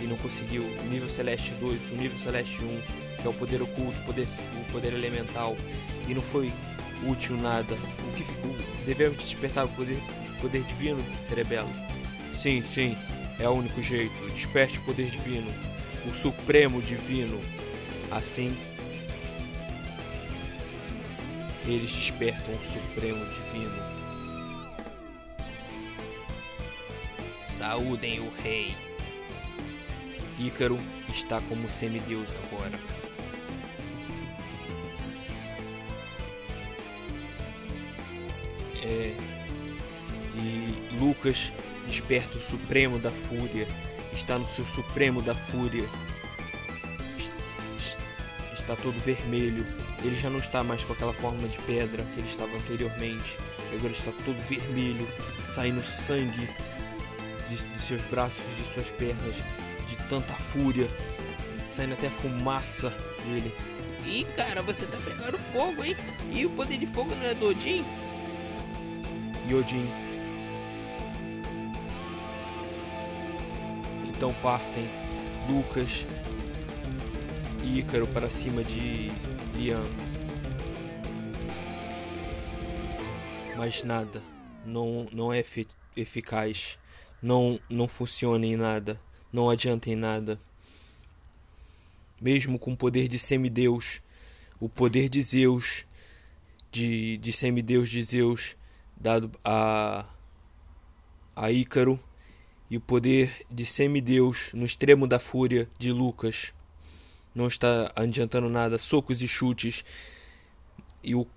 e 0.02 0.06
não 0.06 0.18
conseguiu. 0.18 0.64
O 0.64 0.84
nível 0.90 1.10
Celeste 1.10 1.52
2, 1.60 1.92
o 1.92 1.96
nível 1.96 2.20
Celeste 2.20 2.62
1, 2.62 3.22
que 3.22 3.28
é 3.28 3.30
o 3.30 3.34
poder 3.34 3.62
oculto, 3.62 3.98
o 4.00 4.06
poder, 4.06 4.28
o 4.62 4.72
poder 4.72 4.94
elemental, 4.94 5.56
e 6.08 6.14
não 6.14 6.22
foi 6.22 6.52
útil 7.08 7.38
nada. 7.38 7.74
O 7.74 8.14
que 8.14 8.24
o, 8.24 8.86
devemos 8.86 9.18
despertar 9.18 9.66
o 9.66 9.70
poder 9.70 10.02
poder 10.42 10.64
divino, 10.64 11.04
Cerebelo? 11.28 11.70
Sim, 12.34 12.62
sim, 12.62 12.98
é 13.40 13.48
o 13.48 13.54
único 13.54 13.82
jeito. 13.82 14.14
Desperte 14.34 14.80
o 14.80 14.82
poder 14.84 15.10
divino, 15.10 15.52
o 16.06 16.14
supremo 16.14 16.82
divino. 16.82 17.40
Assim, 18.12 18.58
eles 21.66 21.92
despertam 21.92 22.54
o 22.56 22.62
Supremo 22.62 23.26
Divino. 23.26 24.00
Saúdem 27.44 28.20
o 28.20 28.30
rei. 28.42 28.76
Ícaro 30.40 30.80
está 31.14 31.42
como 31.42 31.70
semideus 31.70 32.28
agora. 32.46 32.80
É, 38.82 39.14
e 40.36 40.96
Lucas 40.98 41.52
desperta 41.86 42.38
o 42.38 42.42
Supremo 42.42 42.98
da 42.98 43.12
Fúria. 43.12 43.68
Está 44.14 44.40
no 44.40 44.46
seu 44.46 44.66
Supremo 44.66 45.22
da 45.22 45.36
Fúria. 45.36 45.84
Está 48.54 48.76
todo 48.76 48.98
vermelho. 49.04 49.66
Ele 50.04 50.16
já 50.16 50.30
não 50.30 50.40
está 50.40 50.64
mais 50.64 50.84
com 50.86 50.94
aquela 50.94 51.14
forma 51.14 51.48
de 51.48 51.58
pedra 51.60 52.04
que 52.14 52.20
ele 52.20 52.30
estava 52.30 52.56
anteriormente. 52.56 53.38
Agora 53.74 53.92
está 53.92 54.12
todo 54.26 54.38
vermelho, 54.48 55.08
saindo 55.54 55.84
sangue 55.84 56.50
de, 57.50 57.56
de 57.56 57.80
seus 57.80 58.02
braços, 58.06 58.44
de 58.58 58.74
suas 58.74 58.88
pernas, 58.90 59.36
de 59.88 59.98
tanta 60.08 60.34
fúria, 60.34 60.88
saindo 61.76 61.94
até 61.94 62.10
fumaça 62.10 62.94
dele. 63.26 63.54
Ih, 64.06 64.26
cara, 64.36 64.62
você 64.62 64.86
tá 64.86 64.98
pegando 65.04 65.38
fogo, 65.52 65.84
hein? 65.84 65.96
E 66.32 66.46
o 66.46 66.50
poder 66.52 66.78
de 66.78 66.88
fogo 66.88 67.14
não 67.16 67.26
é 67.26 67.34
do 67.34 67.50
Odin? 67.50 67.84
E 69.48 69.54
Odin. 69.54 69.90
Então 74.08 74.34
partem 74.42 74.90
Lucas 75.50 76.06
e 77.64 77.80
Ícaro 77.80 78.08
para 78.08 78.30
cima 78.30 78.64
de 78.64 79.12
Liam. 79.60 79.84
Mas 83.58 83.84
nada, 83.84 84.24
não, 84.66 85.10
não 85.12 85.34
é 85.34 85.40
efi 85.40 85.68
eficaz, 85.98 86.80
não, 87.22 87.60
não 87.70 87.86
funciona 87.86 88.46
em 88.46 88.56
nada, 88.56 89.02
não 89.34 89.50
adianta 89.50 89.90
em 89.90 89.98
nada. 89.98 90.40
Mesmo 92.22 92.58
com 92.58 92.72
o 92.72 92.78
poder 92.78 93.10
de 93.10 93.20
semideus, 93.20 94.02
o 94.62 94.70
poder 94.70 95.10
de 95.10 95.22
Zeus, 95.22 95.86
de, 96.72 97.18
de 97.18 97.34
semideus 97.34 97.90
de 97.90 98.02
Zeus, 98.02 98.56
dado 98.96 99.30
a, 99.44 100.06
a 101.36 101.52
Ícaro, 101.52 102.00
e 102.70 102.78
o 102.78 102.82
poder 102.82 103.46
de 103.52 103.66
semideus 103.66 104.52
no 104.54 104.66
extremo 104.66 105.06
da 105.06 105.20
fúria 105.20 105.68
de 105.78 105.92
Lucas 105.92 106.54
não 107.34 107.48
está 107.48 107.92
adiantando 107.96 108.50
nada, 108.50 108.78
socos 108.78 109.22
e 109.22 109.28
chutes. 109.28 109.84
E, 111.04 111.16
o, 111.16 111.28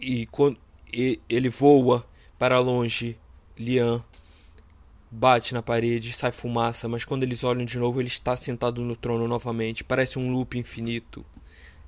e 0.00 0.26
quando 0.26 0.58
e, 0.92 1.20
ele 1.28 1.48
voa 1.48 2.06
para 2.38 2.58
longe, 2.58 3.18
Lian 3.58 4.02
bate 5.10 5.54
na 5.54 5.62
parede, 5.62 6.12
sai 6.12 6.32
fumaça, 6.32 6.88
mas 6.88 7.04
quando 7.04 7.22
eles 7.22 7.42
olham 7.42 7.64
de 7.64 7.78
novo, 7.78 8.00
ele 8.00 8.08
está 8.08 8.36
sentado 8.36 8.82
no 8.82 8.94
trono 8.94 9.26
novamente. 9.26 9.84
Parece 9.84 10.18
um 10.18 10.32
loop 10.32 10.58
infinito. 10.58 11.24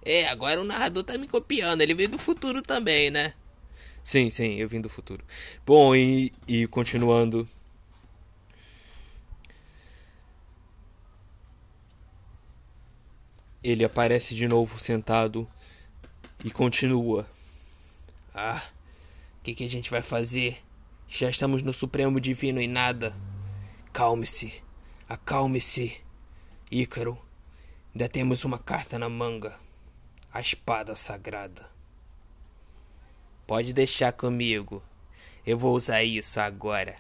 É, 0.03 0.27
agora 0.29 0.61
o 0.61 0.65
narrador 0.65 1.05
tá 1.05 1.17
me 1.19 1.29
copiando, 1.29 1.83
ele 1.83 1.95
veio 1.95 2.09
do 2.09 2.19
futuro 2.19 2.63
também, 2.63 3.11
né? 3.11 3.35
Sim, 4.03 4.31
sim, 4.31 4.55
eu 4.55 4.69
vim 4.69 4.81
do 4.81 4.89
futuro. 4.89 5.23
Bom, 5.67 5.95
e, 5.95 6.33
e 6.49 6.67
continuando. 6.67 7.47
Ele 13.63 13.85
aparece 13.85 14.35
de 14.35 14.49
novo 14.49 14.79
sentado 14.79 15.49
e 16.43 16.51
continua. 16.51 17.29
Ah, 18.35 18.63
o 19.39 19.43
que, 19.43 19.55
que 19.55 19.65
a 19.65 19.69
gente 19.69 19.91
vai 19.91 20.01
fazer? 20.01 20.63
Já 21.07 21.29
estamos 21.29 21.63
no 21.63 21.75
Supremo 21.75 22.21
Divino 22.21 22.61
e 22.61 22.67
nada. 22.67 23.15
Calme-se, 23.93 24.63
acalme-se, 25.09 26.01
Ícaro. 26.71 27.21
Ainda 27.93 28.09
temos 28.09 28.45
uma 28.45 28.59
carta 28.59 28.99
na 28.99 29.09
manga: 29.09 29.59
a 30.33 30.41
espada 30.41 30.97
sagrada. 30.97 31.69
Pode 33.47 33.75
deixar 33.75 34.13
comigo. 34.13 34.83
Eu 35.45 35.59
vou 35.59 35.75
usar 35.75 36.03
isso 36.03 36.41
agora. 36.41 36.97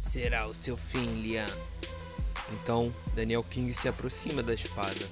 Será 0.00 0.46
o 0.46 0.54
seu 0.54 0.78
fim, 0.78 1.20
Lian. 1.20 1.46
Então 2.52 2.92
Daniel 3.14 3.44
King 3.44 3.72
se 3.74 3.86
aproxima 3.86 4.42
da 4.42 4.54
espada 4.54 5.06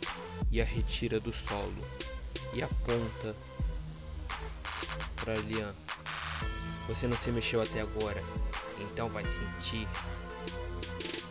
e 0.50 0.60
a 0.60 0.64
retira 0.64 1.20
do 1.20 1.32
solo 1.32 1.84
e 2.54 2.62
aponta 2.62 3.36
para 5.16 5.36
Lian. 5.36 5.74
Você 6.88 7.06
não 7.06 7.16
se 7.16 7.30
mexeu 7.30 7.60
até 7.60 7.82
agora, 7.82 8.24
então 8.80 9.10
vai 9.10 9.24
sentir 9.26 9.86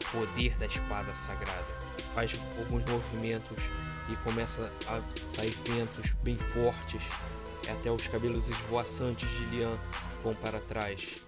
o 0.02 0.20
poder 0.20 0.56
da 0.60 0.68
espada 0.68 1.14
sagrada. 1.16 1.78
Faz 2.14 2.36
alguns 2.60 2.86
movimentos 2.86 3.58
e 4.08 4.16
começa 4.18 4.72
a 4.88 5.02
sair 5.36 5.58
ventos 5.66 6.12
bem 6.24 6.38
fortes. 6.38 7.02
Até 7.70 7.92
os 7.92 8.08
cabelos 8.08 8.48
esvoaçantes 8.48 9.28
de 9.30 9.46
Lian 9.48 9.78
vão 10.24 10.34
para 10.36 10.60
trás 10.60 11.27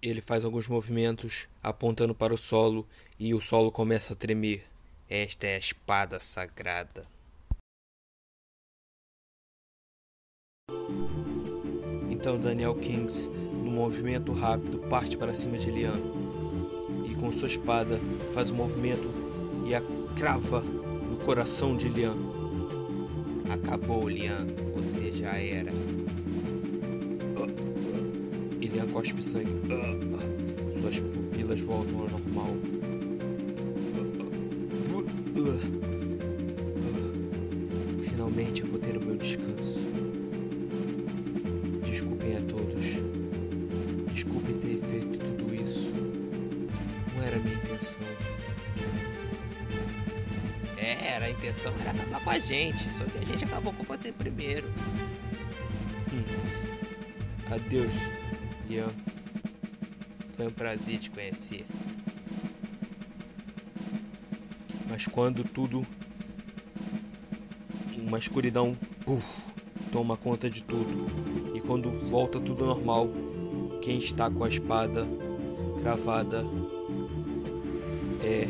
ele 0.00 0.20
faz 0.20 0.44
alguns 0.44 0.68
movimentos 0.68 1.48
apontando 1.62 2.14
para 2.14 2.32
o 2.32 2.38
solo 2.38 2.86
e 3.18 3.34
o 3.34 3.40
solo 3.40 3.72
começa 3.72 4.12
a 4.12 4.16
tremer. 4.16 4.64
Esta 5.08 5.46
é 5.46 5.56
a 5.56 5.58
espada 5.58 6.20
sagrada. 6.20 7.06
Então 12.10 12.38
Daniel 12.38 12.74
Kings, 12.74 13.28
num 13.28 13.70
movimento 13.70 14.32
rápido, 14.32 14.78
parte 14.88 15.16
para 15.16 15.34
cima 15.34 15.56
de 15.56 15.70
Lian 15.70 16.00
e 17.08 17.14
com 17.14 17.32
sua 17.32 17.48
espada 17.48 18.00
faz 18.32 18.50
um 18.50 18.56
movimento 18.56 19.08
e 19.66 19.74
a 19.74 19.82
crava 20.16 20.60
no 20.60 21.16
coração 21.16 21.76
de 21.76 21.88
Lian. 21.88 22.16
Acabou, 23.50 24.08
Lian, 24.08 24.46
você 24.74 25.12
já 25.12 25.36
era. 25.38 25.72
Cospe 28.98 29.22
sangue. 29.22 29.52
Suas 30.80 30.98
pupilas 30.98 31.60
voltam 31.60 32.00
ao 32.00 32.10
normal. 32.10 32.56
Finalmente 38.02 38.62
eu 38.62 38.66
vou 38.66 38.78
ter 38.80 38.96
o 38.96 39.04
meu 39.04 39.16
descanso. 39.16 39.78
Desculpem 41.84 42.38
a 42.38 42.40
todos. 42.40 42.84
Desculpem 44.12 44.58
ter 44.58 44.80
feito 44.80 45.18
tudo 45.20 45.54
isso. 45.54 45.92
Não 47.14 47.22
era 47.22 47.38
minha 47.38 47.54
intenção. 47.54 48.02
É, 50.76 51.12
era 51.12 51.26
a 51.26 51.30
intenção 51.30 51.72
era 51.82 51.90
acabar 51.92 52.24
com 52.24 52.30
a 52.30 52.38
gente, 52.40 52.92
só 52.92 53.04
que 53.04 53.18
a 53.18 53.26
gente 53.26 53.44
acabou 53.44 53.72
com 53.74 53.84
você 53.84 54.10
primeiro. 54.10 54.66
Hum. 56.12 57.54
Adeus. 57.54 58.07
Prazer 60.68 60.98
te 60.98 61.10
conhecer. 61.10 61.64
Mas 64.90 65.06
quando 65.06 65.42
tudo. 65.42 65.82
Uma 67.96 68.18
escuridão 68.18 68.76
uf, 69.06 69.24
toma 69.90 70.14
conta 70.14 70.50
de 70.50 70.62
tudo. 70.62 71.06
E 71.54 71.60
quando 71.62 71.90
volta 72.10 72.38
tudo 72.38 72.66
normal, 72.66 73.08
quem 73.80 73.96
está 73.96 74.30
com 74.30 74.44
a 74.44 74.48
espada 74.50 75.06
cravada 75.80 76.44
é 78.22 78.46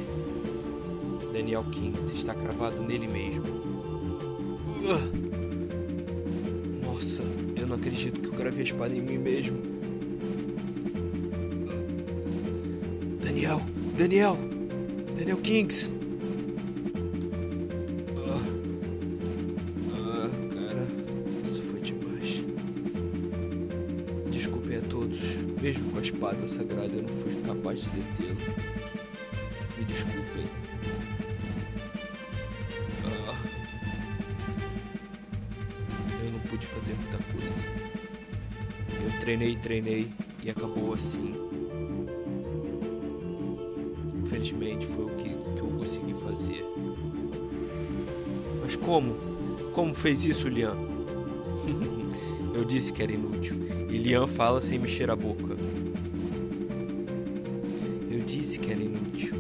Daniel 1.33 1.71
King. 1.71 1.97
Está 2.13 2.35
cravado 2.35 2.83
nele 2.83 3.07
mesmo. 3.07 3.45
Nossa, 6.83 7.23
eu 7.55 7.69
não 7.69 7.77
acredito 7.77 8.21
que 8.21 8.27
eu 8.27 8.33
gravei 8.33 8.63
a 8.63 8.65
espada 8.65 8.93
em 8.93 9.03
mim 9.03 9.19
mesmo. 9.19 9.68
Daniel, 14.19 14.37
Daniel 15.17 15.37
Kings. 15.37 15.93
Ah, 18.17 18.43
ah, 19.95 20.31
cara, 20.53 20.89
isso 21.45 21.63
foi 21.63 21.81
demais. 21.81 22.43
Desculpem 24.29 24.79
a 24.79 24.81
todos, 24.81 25.21
mesmo 25.63 25.93
com 25.93 25.99
a 25.99 26.03
espada 26.03 26.49
sagrada 26.49 26.93
eu 26.93 27.03
não 27.03 27.09
fui 27.09 27.41
capaz 27.47 27.83
de 27.83 27.91
detê-lo. 27.91 28.41
Me 29.79 29.85
desculpem. 29.85 30.47
Ah, 33.05 33.37
eu 36.25 36.33
não 36.33 36.41
pude 36.41 36.67
fazer 36.67 36.97
muita 36.97 37.19
coisa. 37.33 37.69
Eu 39.01 39.21
treinei, 39.21 39.55
treinei 39.55 40.11
e 40.43 40.51
acabou 40.51 40.95
assim. 40.95 41.48
Como? 48.99 49.15
Como 49.73 49.95
fez 49.95 50.25
isso, 50.25 50.49
Lian? 50.49 50.77
eu 52.53 52.65
disse 52.65 52.93
que 52.93 53.01
era 53.01 53.13
inútil. 53.13 53.55
E 53.89 53.97
Lian 53.97 54.27
fala 54.27 54.61
sem 54.61 54.77
mexer 54.79 55.09
a 55.09 55.15
boca. 55.15 55.57
Eu 58.11 58.19
disse 58.21 58.59
que 58.59 58.73
era 58.73 58.83
inútil. 58.83 59.35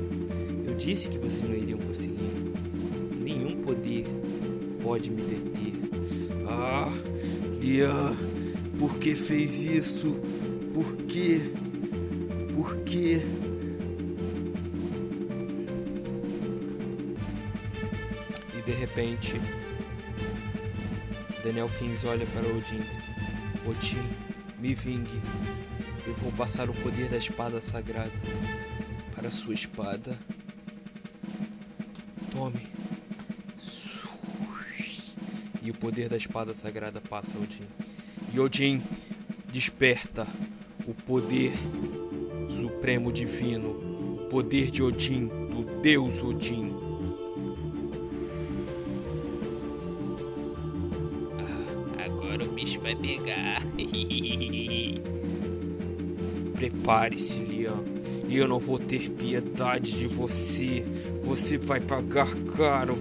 Eu 0.64 0.74
disse 0.74 1.08
que 1.08 1.18
vocês 1.18 1.42
não 1.42 1.56
iriam 1.56 1.78
conseguir. 1.80 2.30
Nenhum 3.20 3.60
poder 3.62 4.06
pode 4.80 5.10
me 5.10 5.22
deter. 5.22 5.74
Ah, 6.46 6.92
Lian, 7.60 8.16
por 8.78 8.94
que 8.98 9.16
fez 9.16 9.60
isso? 9.60 10.20
Por 10.72 10.94
quê? 11.08 11.40
Por 12.54 12.76
quê? 12.84 13.22
Repente, 18.78 19.34
Daniel 21.42 21.68
Kings 21.78 22.06
olha 22.06 22.26
para 22.26 22.46
Odin. 22.46 22.80
Odin, 23.66 24.08
me 24.60 24.74
vingue. 24.74 25.20
Eu 26.06 26.14
vou 26.14 26.32
passar 26.32 26.70
o 26.70 26.74
poder 26.74 27.08
da 27.08 27.16
espada 27.16 27.60
sagrada 27.60 28.12
para 29.14 29.30
sua 29.30 29.52
espada. 29.52 30.18
Tome. 32.32 32.66
E 35.62 35.70
o 35.70 35.74
poder 35.74 36.08
da 36.08 36.16
espada 36.16 36.54
sagrada 36.54 37.00
passa 37.00 37.36
a 37.36 37.40
Odin. 37.40 37.66
E 38.32 38.40
Odin 38.40 38.82
desperta 39.52 40.26
o 40.86 40.94
poder 40.94 41.52
supremo 42.48 43.12
divino, 43.12 43.70
o 44.14 44.28
poder 44.28 44.70
de 44.70 44.82
Odin, 44.82 45.26
do 45.26 45.80
Deus 45.82 46.22
Odin. 46.22 46.67
Prepare-se, 56.88 57.68
e 58.30 58.38
eu 58.38 58.48
não 58.48 58.58
vou 58.58 58.78
ter 58.78 59.10
piedade 59.10 59.92
de 59.92 60.06
você. 60.06 60.82
Você 61.22 61.58
vai 61.58 61.82
pagar 61.82 62.34
caro. 62.56 62.94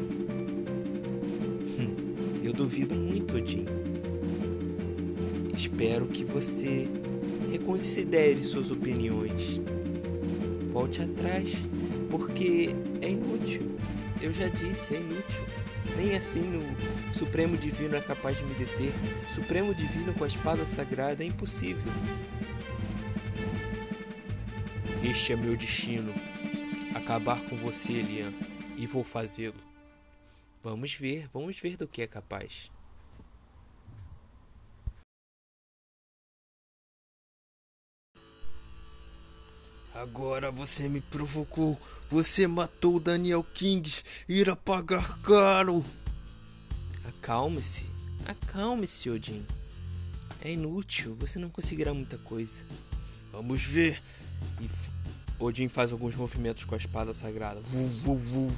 Hum, 1.80 1.96
eu 2.44 2.52
duvido 2.52 2.94
muito, 2.96 3.38
Odin. 3.38 3.64
Espero 5.54 6.06
que 6.06 6.26
você 6.26 6.86
reconsidere 7.50 8.44
suas 8.44 8.72
opiniões. 8.72 9.62
Volte 10.70 11.04
atrás, 11.04 11.54
porque 12.12 12.72
é 13.02 13.10
inútil. 13.10 13.72
Eu 14.22 14.34
já 14.34 14.50
disse, 14.50 14.96
é 14.96 14.98
inútil. 14.98 15.46
Nem 15.96 16.14
assim 16.14 16.44
o 16.58 17.18
Supremo 17.18 17.56
Divino 17.56 17.96
é 17.96 18.02
capaz 18.02 18.38
de 18.38 18.44
me 18.44 18.54
deter. 18.56 18.92
Supremo 19.34 19.74
Divino 19.74 20.14
com 20.14 20.26
a 20.26 20.28
espada 20.28 20.66
sagrada 20.66 21.24
é 21.24 21.28
impossível. 21.28 21.90
Este 25.10 25.32
é 25.32 25.36
meu 25.38 25.56
destino. 25.56 26.14
Acabar 26.94 27.42
com 27.48 27.56
você, 27.56 27.94
Elian. 27.94 28.34
E 28.76 28.86
vou 28.86 29.06
fazê-lo. 29.06 29.56
Vamos 30.62 30.94
ver, 30.96 31.30
vamos 31.32 31.58
ver 31.58 31.78
do 31.78 31.88
que 31.88 32.02
é 32.02 32.08
capaz. 32.08 32.70
Agora 39.94 40.52
você 40.52 40.90
me 40.90 41.00
provocou. 41.00 41.80
Você 42.10 42.46
matou 42.46 43.00
Daniel 43.00 43.46
Kings. 43.46 44.04
Irá 44.28 44.58
pagar 44.58 45.20
caro. 45.22 45.86
Acalme-se. 47.08 47.86
Acalme-se, 48.26 49.10
Odin. 49.10 49.46
É 50.42 50.52
inútil. 50.52 51.16
Você 51.16 51.40
não 51.40 51.50
conseguirá 51.50 51.94
muita 51.94 52.18
coisa. 52.18 52.66
Vamos 53.32 53.64
ver. 53.64 54.02
E 54.60 54.97
Odin 55.40 55.70
faz 55.70 55.92
alguns 55.92 56.16
movimentos 56.16 56.66
com 56.66 56.76
a 56.76 56.78
espada 56.78 57.14
sagrada. 57.14 57.62
Vu, 57.62 57.88
vu, 57.88 58.16
vu. 58.16 58.52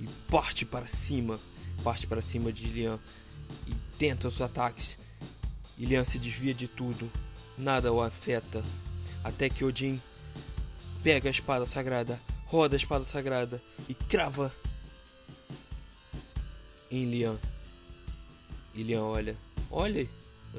E 0.00 0.06
parte 0.30 0.64
para 0.64 0.86
cima. 0.86 1.38
Parte 1.82 2.06
para 2.06 2.20
cima 2.20 2.52
de 2.52 2.66
Ilian. 2.66 2.98
E 3.66 3.74
tenta 3.98 4.28
os 4.28 4.40
ataques. 4.40 4.98
Ilian 5.78 6.04
se 6.04 6.18
desvia 6.18 6.52
de 6.52 6.68
tudo. 6.68 7.10
Nada 7.56 7.92
o 7.92 8.02
afeta. 8.02 8.62
Até 9.24 9.48
que 9.48 9.64
Odin 9.64 10.00
pega 11.02 11.28
a 11.28 11.30
espada 11.30 11.66
sagrada, 11.66 12.18
roda 12.46 12.76
a 12.76 12.78
espada 12.78 13.04
sagrada 13.04 13.62
e 13.88 13.94
crava 13.94 14.54
em 16.90 17.04
Lian. 17.04 17.38
E 18.74 18.82
Lian 18.82 19.02
olha, 19.02 19.36
olha, 19.70 20.08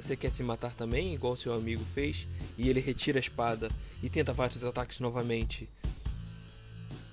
você 0.02 0.16
quer 0.16 0.32
se 0.32 0.44
matar 0.44 0.74
também, 0.74 1.14
igual 1.14 1.36
seu 1.36 1.54
amigo 1.54 1.84
fez? 1.94 2.28
E 2.58 2.70
ele 2.70 2.80
retira 2.80 3.18
a 3.18 3.22
espada 3.22 3.70
e 4.02 4.10
tenta 4.10 4.34
vários 4.34 4.64
ataques 4.64 5.00
novamente. 5.00 5.68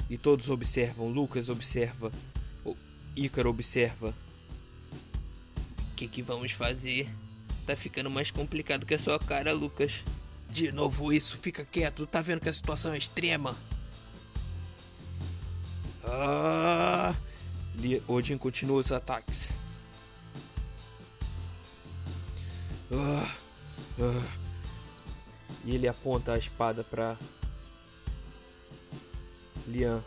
E 0.08 0.16
todos 0.16 0.48
observam, 0.48 1.08
Lucas 1.08 1.48
observa, 1.48 2.12
o 2.64 2.74
Ícaro 3.16 3.50
observa. 3.50 4.14
O 5.92 5.94
que, 5.96 6.06
que 6.06 6.22
vamos 6.22 6.52
fazer? 6.52 7.08
Tá 7.66 7.74
ficando 7.74 8.10
mais 8.10 8.30
complicado 8.30 8.86
que 8.86 8.94
a 8.94 8.98
sua 8.98 9.18
cara, 9.18 9.52
Lucas. 9.52 10.04
De 10.48 10.70
novo 10.70 11.12
isso, 11.12 11.36
fica 11.38 11.64
quieto, 11.64 12.06
tá 12.06 12.22
vendo 12.22 12.40
que 12.40 12.48
a 12.48 12.54
situação 12.54 12.92
é 12.92 12.98
extrema. 12.98 13.56
Ah! 16.04 17.14
Odin 18.06 18.38
continua 18.38 18.80
os 18.80 18.92
ataques. 18.92 19.50
Ah, 22.92 23.34
ah. 24.00 24.46
E 25.64 25.74
ele 25.74 25.88
aponta 25.88 26.32
a 26.32 26.38
espada 26.38 26.84
para 26.84 27.16
Lian. 29.66 30.00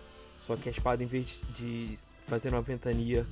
Só 0.45 0.55
que 0.55 0.69
a 0.69 0.71
espada, 0.71 1.03
em 1.03 1.07
vez 1.07 1.41
de 1.55 1.97
fazer 2.25 2.49
uma 2.49 2.61
ventania, 2.61 3.27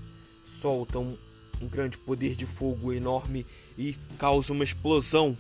solta 0.46 1.00
um, 1.00 1.18
um 1.62 1.68
grande 1.68 1.98
poder 1.98 2.36
de 2.36 2.46
fogo 2.46 2.92
enorme 2.94 3.46
e 3.78 3.94
causa 4.18 4.54
uma 4.54 4.64
explosão 4.64 5.38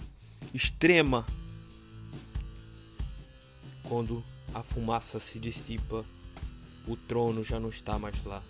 extrema. 0.53 1.25
Quando 3.83 4.23
a 4.53 4.63
fumaça 4.63 5.19
se 5.19 5.39
dissipa, 5.39 6.03
o 6.87 6.95
trono 6.95 7.43
já 7.43 7.59
não 7.59 7.69
está 7.69 7.99
mais 7.99 8.23
lá. 8.23 8.41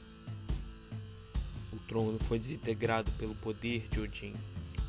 O 1.73 1.77
trono 1.87 2.17
foi 2.19 2.39
desintegrado 2.39 3.11
pelo 3.11 3.35
poder 3.35 3.87
de 3.89 3.99
Odin, 3.99 4.35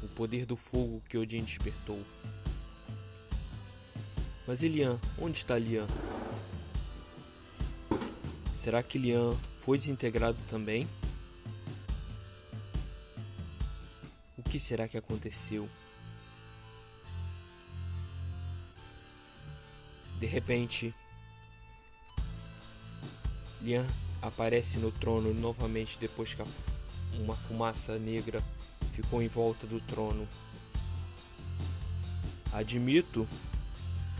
o 0.02 0.08
poder 0.08 0.46
do 0.46 0.56
fogo 0.56 1.02
que 1.08 1.18
Odin 1.18 1.42
despertou. 1.42 2.02
Mas 4.46 4.62
Elian, 4.62 4.98
onde 5.18 5.38
está 5.38 5.58
Lian? 5.58 5.86
Será 8.62 8.82
que 8.82 8.98
Lian 8.98 9.36
foi 9.58 9.78
desintegrado 9.78 10.38
também? 10.48 10.88
O 14.36 14.42
que 14.42 14.58
será 14.58 14.88
que 14.88 14.96
aconteceu? 14.96 15.68
De 20.18 20.26
repente, 20.26 20.94
Lian 23.60 23.86
aparece 24.22 24.78
no 24.78 24.90
trono 24.90 25.32
novamente 25.34 25.98
depois 26.00 26.34
que 26.34 26.42
uma 27.14 27.36
fumaça 27.36 27.98
negra 27.98 28.42
ficou 29.02 29.22
em 29.22 29.28
volta 29.28 29.64
do 29.64 29.80
trono. 29.80 30.26
Admito, 32.52 33.28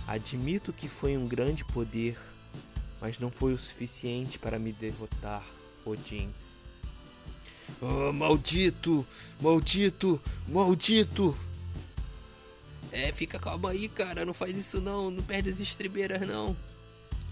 admito 0.06 0.72
que 0.72 0.88
foi 0.88 1.16
um 1.16 1.26
grande 1.26 1.64
poder, 1.64 2.16
mas 3.00 3.18
não 3.18 3.28
foi 3.28 3.52
o 3.52 3.58
suficiente 3.58 4.38
para 4.38 4.56
me 4.56 4.72
derrotar, 4.72 5.44
Odin. 5.84 6.32
Oh, 7.80 8.12
maldito! 8.12 9.04
Maldito! 9.40 10.20
Maldito! 10.46 11.36
É, 12.92 13.12
fica 13.12 13.38
calma 13.38 13.70
aí, 13.70 13.88
cara. 13.88 14.24
Não 14.24 14.32
faz 14.32 14.56
isso 14.56 14.80
não. 14.80 15.10
Não 15.10 15.22
perde 15.22 15.50
as 15.50 15.60
estribeiras, 15.60 16.26
não. 16.26 16.56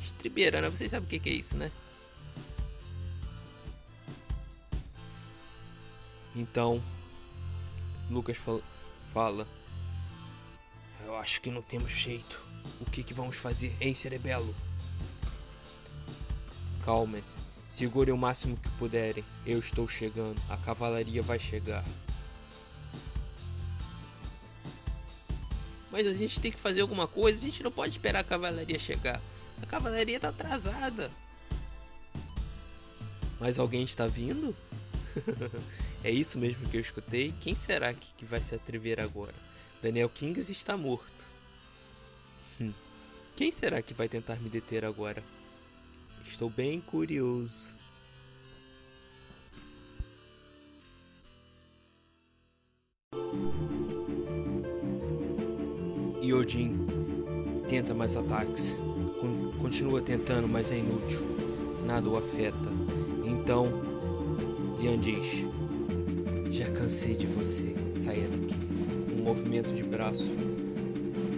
Estribeira, 0.05 0.61
né? 0.61 0.68
Vocês 0.68 0.90
sabem 0.90 1.07
o 1.07 1.20
que, 1.20 1.28
é 1.28 1.32
isso, 1.32 1.57
né? 1.57 1.70
Então, 6.34 6.82
Lucas 8.11 8.37
fal 8.37 8.63
fala: 9.13 9.47
Eu 11.05 11.17
acho 11.17 11.41
que 11.41 11.51
não 11.51 11.63
temos 11.63 11.91
jeito. 11.93 12.41
O 12.81 12.91
que, 12.91 13.03
que 13.03 13.15
vamos 13.15 13.37
fazer, 13.37 13.75
hein, 13.81 13.95
Cerebelo? 13.95 14.55
Calma-se. 16.85 17.35
Segurem 17.71 18.15
o 18.15 18.19
máximo 18.19 18.57
que 18.57 18.69
puderem. 18.71 19.25
Eu 19.45 19.59
estou 19.59 19.87
chegando. 19.89 20.41
A 20.49 20.57
cavalaria 20.57 21.23
vai 21.23 21.39
chegar. 21.39 21.85
mas 25.97 26.07
a 26.09 26.15
gente 26.15 26.39
tem 26.39 26.53
que 26.53 26.59
fazer 26.59 26.83
alguma 26.83 27.07
coisa. 27.07 27.39
A 27.39 27.41
gente 27.41 27.63
não 27.63 27.73
pode 27.73 27.93
esperar 27.93 28.21
a 28.21 28.25
cavalaria 28.25 28.79
chegar. 28.79 29.19
A 29.63 29.65
cavalaria 29.65 30.21
tá 30.21 30.29
atrasada. 30.29 31.11
Mas 33.41 33.59
alguém 33.59 33.83
está 33.83 34.07
vindo? 34.07 34.55
é 36.05 36.11
isso 36.11 36.39
mesmo 36.39 36.69
que 36.69 36.77
eu 36.77 36.81
escutei? 36.81 37.33
Quem 37.41 37.55
será 37.55 37.93
que, 37.93 38.25
vai 38.25 38.41
se 38.41 38.55
atrever 38.55 39.01
agora? 39.01 39.35
Daniel 39.83 40.09
Kings 40.09 40.51
está 40.51 40.77
morto. 40.77 41.27
Hum. 42.61 42.73
Quem 43.35 43.53
será 43.53 43.83
que 43.83 43.95
vai 43.95 44.09
tentar 44.09 44.37
me 44.37 44.49
deter 44.49 44.85
agora? 44.85 45.23
Estou 46.27 46.51
bem 46.51 46.81
curioso. 46.81 47.77
E 56.21 56.33
Odin 56.33 56.87
tenta 57.69 57.95
mais 57.95 58.17
ataques. 58.17 58.77
Continua 59.61 60.01
tentando, 60.01 60.49
mas 60.49 60.71
é 60.73 60.79
inútil. 60.79 61.21
Nada 61.85 62.09
o 62.09 62.17
afeta. 62.17 62.69
Então, 63.25 63.86
Lian 64.79 64.99
diz: 64.99 65.47
Já 66.51 66.70
cansei 66.70 67.14
de 67.14 67.27
você. 67.27 67.74
Saia 67.95 68.29
daqui. 68.29 68.55
Um 69.18 69.22
movimento 69.22 69.74
de 69.74 69.83
braço, 69.83 70.31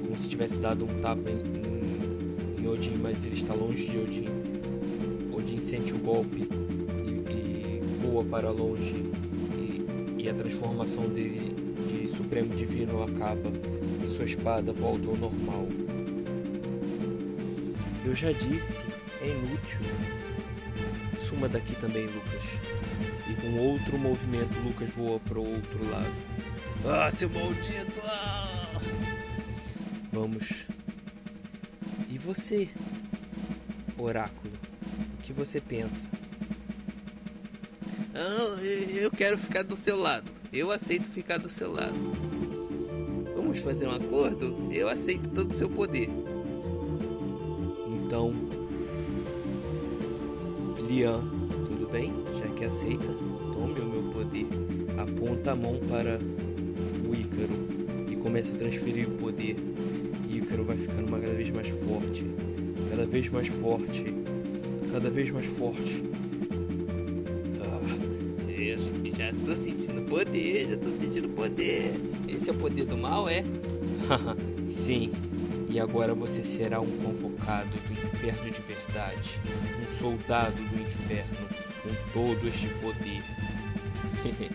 como 0.02 0.16
se 0.16 0.28
tivesse 0.28 0.60
dado 0.60 0.84
um 0.84 1.00
tapa 1.00 1.30
em, 1.30 2.60
em, 2.60 2.62
em 2.62 2.66
Odin, 2.66 2.96
mas 3.00 3.24
ele 3.24 3.36
está 3.36 3.54
longe 3.54 3.86
de 3.86 3.98
Odin. 3.98 4.24
Odin 5.32 5.60
sente 5.60 5.94
o 5.94 5.98
golpe 5.98 6.48
e, 7.06 7.32
e 7.32 7.80
voa 8.02 8.24
para 8.24 8.50
longe. 8.50 9.04
E, 9.56 10.22
e 10.22 10.28
a 10.28 10.34
transformação 10.34 11.08
dele 11.08 11.54
de 11.88 12.08
Supremo 12.08 12.54
Divino 12.54 13.02
acaba 13.04 13.50
sua 14.18 14.24
espada 14.24 14.72
volta 14.72 15.06
ao 15.06 15.16
normal. 15.16 15.68
Eu 18.04 18.14
já 18.16 18.32
disse, 18.32 18.80
é 19.20 19.28
inútil. 19.28 19.80
Suma 21.22 21.48
daqui 21.48 21.76
também, 21.76 22.06
Lucas. 22.06 22.77
E 23.28 23.34
com 23.34 23.58
outro 23.58 23.98
movimento, 23.98 24.58
Lucas 24.60 24.90
voa 24.90 25.20
para 25.20 25.38
o 25.38 25.48
outro 25.48 25.90
lado. 25.90 26.14
Ah, 26.86 27.10
seu 27.10 27.28
maldito! 27.30 28.00
Ah! 28.04 28.80
Vamos. 30.12 30.66
E 32.08 32.18
você, 32.18 32.68
Oráculo? 33.98 34.52
O 35.18 35.22
que 35.22 35.32
você 35.32 35.60
pensa? 35.60 36.10
Ah, 38.14 38.62
eu 39.00 39.10
quero 39.10 39.36
ficar 39.36 39.62
do 39.62 39.76
seu 39.76 40.00
lado. 40.00 40.32
Eu 40.52 40.70
aceito 40.70 41.04
ficar 41.04 41.38
do 41.38 41.48
seu 41.48 41.70
lado 41.70 42.28
vamos 43.48 43.60
fazer 43.60 43.88
um 43.88 43.92
acordo, 43.92 44.68
eu 44.70 44.88
aceito 44.88 45.30
todo 45.30 45.50
o 45.50 45.54
seu 45.54 45.70
poder. 45.70 46.08
Então, 47.86 48.34
Lian, 50.86 51.20
tudo 51.66 51.88
bem? 51.90 52.12
Já 52.38 52.46
que 52.48 52.66
aceita, 52.66 53.06
mão 55.58 55.78
para 55.88 56.18
o 57.06 57.14
Ícaro 57.14 57.68
e 58.10 58.16
começa 58.16 58.54
a 58.54 58.58
transferir 58.58 59.08
o 59.08 59.12
poder. 59.12 59.56
Ícaro 60.30 60.64
vai 60.64 60.76
ficando 60.76 61.10
cada 61.10 61.34
vez 61.34 61.50
mais 61.50 61.68
forte, 61.68 62.24
cada 62.90 63.06
vez 63.06 63.28
mais 63.28 63.48
forte, 63.48 64.04
cada 64.92 65.10
vez 65.10 65.30
mais 65.30 65.46
forte. 65.46 66.04
Ah, 67.60 67.80
já 69.16 69.32
tô 69.32 69.60
sentindo 69.60 70.02
poder, 70.08 70.70
já 70.70 70.76
tô 70.76 70.90
sentindo 70.90 71.28
poder. 71.30 71.92
Esse 72.28 72.50
é 72.50 72.52
o 72.52 72.56
poder 72.56 72.84
do 72.84 72.96
mal, 72.96 73.28
é? 73.28 73.42
Sim. 74.70 75.10
E 75.70 75.78
agora 75.78 76.14
você 76.14 76.42
será 76.42 76.80
um 76.80 76.90
convocado 76.98 77.68
do 77.68 77.92
inferno 77.92 78.50
de 78.50 78.62
verdade, 78.62 79.38
um 79.82 79.98
soldado 79.98 80.56
do 80.56 80.80
inferno 80.80 81.48
com 81.82 82.12
todo 82.12 82.48
este 82.48 82.68
poder. 82.80 83.22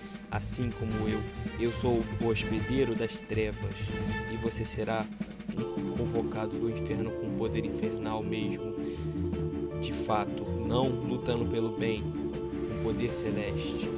assim 0.44 0.70
como 0.72 0.92
eu, 1.08 1.22
eu 1.58 1.72
sou 1.72 2.04
o 2.22 2.28
hospedeiro 2.28 2.94
das 2.94 3.22
trevas 3.22 3.76
e 4.30 4.36
você 4.36 4.66
será 4.66 5.06
um 5.58 5.96
convocado 5.96 6.60
do 6.60 6.70
inferno 6.70 7.12
com 7.12 7.38
poder 7.38 7.64
infernal 7.64 8.22
mesmo. 8.22 8.76
De 9.80 9.94
fato, 9.94 10.44
não 10.44 10.90
lutando 10.90 11.46
pelo 11.46 11.78
bem, 11.78 12.04
com 12.04 12.84
poder 12.84 13.14
celeste. 13.14 13.90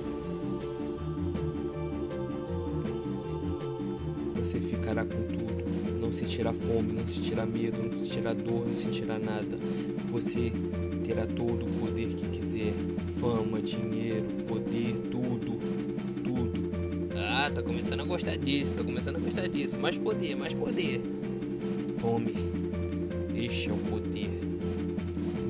ficará 4.86 5.04
com 5.04 5.24
tudo. 5.24 6.00
Não 6.00 6.14
sentirá 6.14 6.54
fome, 6.54 6.94
não 6.94 7.08
sentirá 7.08 7.46
medo, 7.46 7.82
não 7.82 7.92
sentirá 7.92 8.34
dor, 8.34 8.68
não 8.68 8.78
sentirá 8.78 9.18
nada. 9.18 9.58
Você 10.12 10.52
terá 11.04 11.26
todo 11.26 11.66
o 11.66 11.70
poder 11.80 12.10
que 12.10 12.30
quiser: 12.30 12.72
fama, 13.20 13.60
dinheiro, 13.60 14.26
poder, 14.48 14.96
Ah, 17.56 17.62
tá 17.62 17.64
começando 17.64 18.02
a 18.02 18.04
gostar 18.04 18.36
disso, 18.36 18.74
tá 18.74 18.84
começando 18.84 19.16
a 19.16 19.20
gostar 19.20 19.48
disso. 19.48 19.80
Mais 19.80 19.98
poder, 19.98 20.36
mais 20.36 20.54
poder. 20.54 21.02
Tome, 22.02 22.34
este 23.34 23.70
é 23.70 23.72
o 23.72 23.78
poder. 23.78 24.30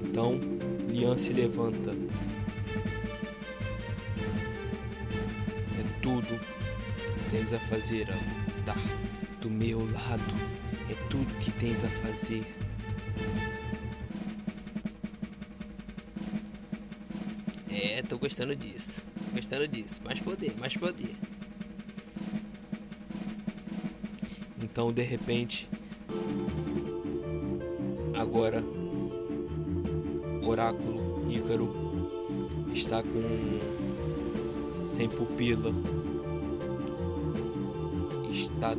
Então, 0.05 0.39
Lian 0.87 1.17
se 1.17 1.33
levanta. 1.33 1.91
É 5.79 6.01
tudo 6.03 6.39
que 6.39 7.29
tens 7.31 7.51
a 7.51 7.59
fazer, 7.61 8.07
Tá 8.67 8.75
do 9.41 9.49
meu 9.49 9.79
lado 9.79 10.33
é 10.89 11.09
tudo 11.09 11.39
que 11.39 11.51
tens 11.53 11.83
a 11.83 11.89
fazer. 11.89 12.45
É, 17.71 18.03
tô 18.03 18.19
gostando 18.19 18.55
disso. 18.55 19.01
Gostando 19.33 19.67
disso. 19.67 19.99
Mais 20.03 20.19
poder, 20.19 20.53
mais 20.59 20.77
poder. 20.77 21.15
Então, 24.75 24.91
de 24.91 25.03
repente, 25.03 25.69
agora, 28.13 28.61
Oráculo 30.45 31.23
Ícaro 31.31 31.73
está 32.73 33.01
com 33.01 33.21
sem 34.85 35.07
pupila. 35.07 35.73
Está 38.29 38.75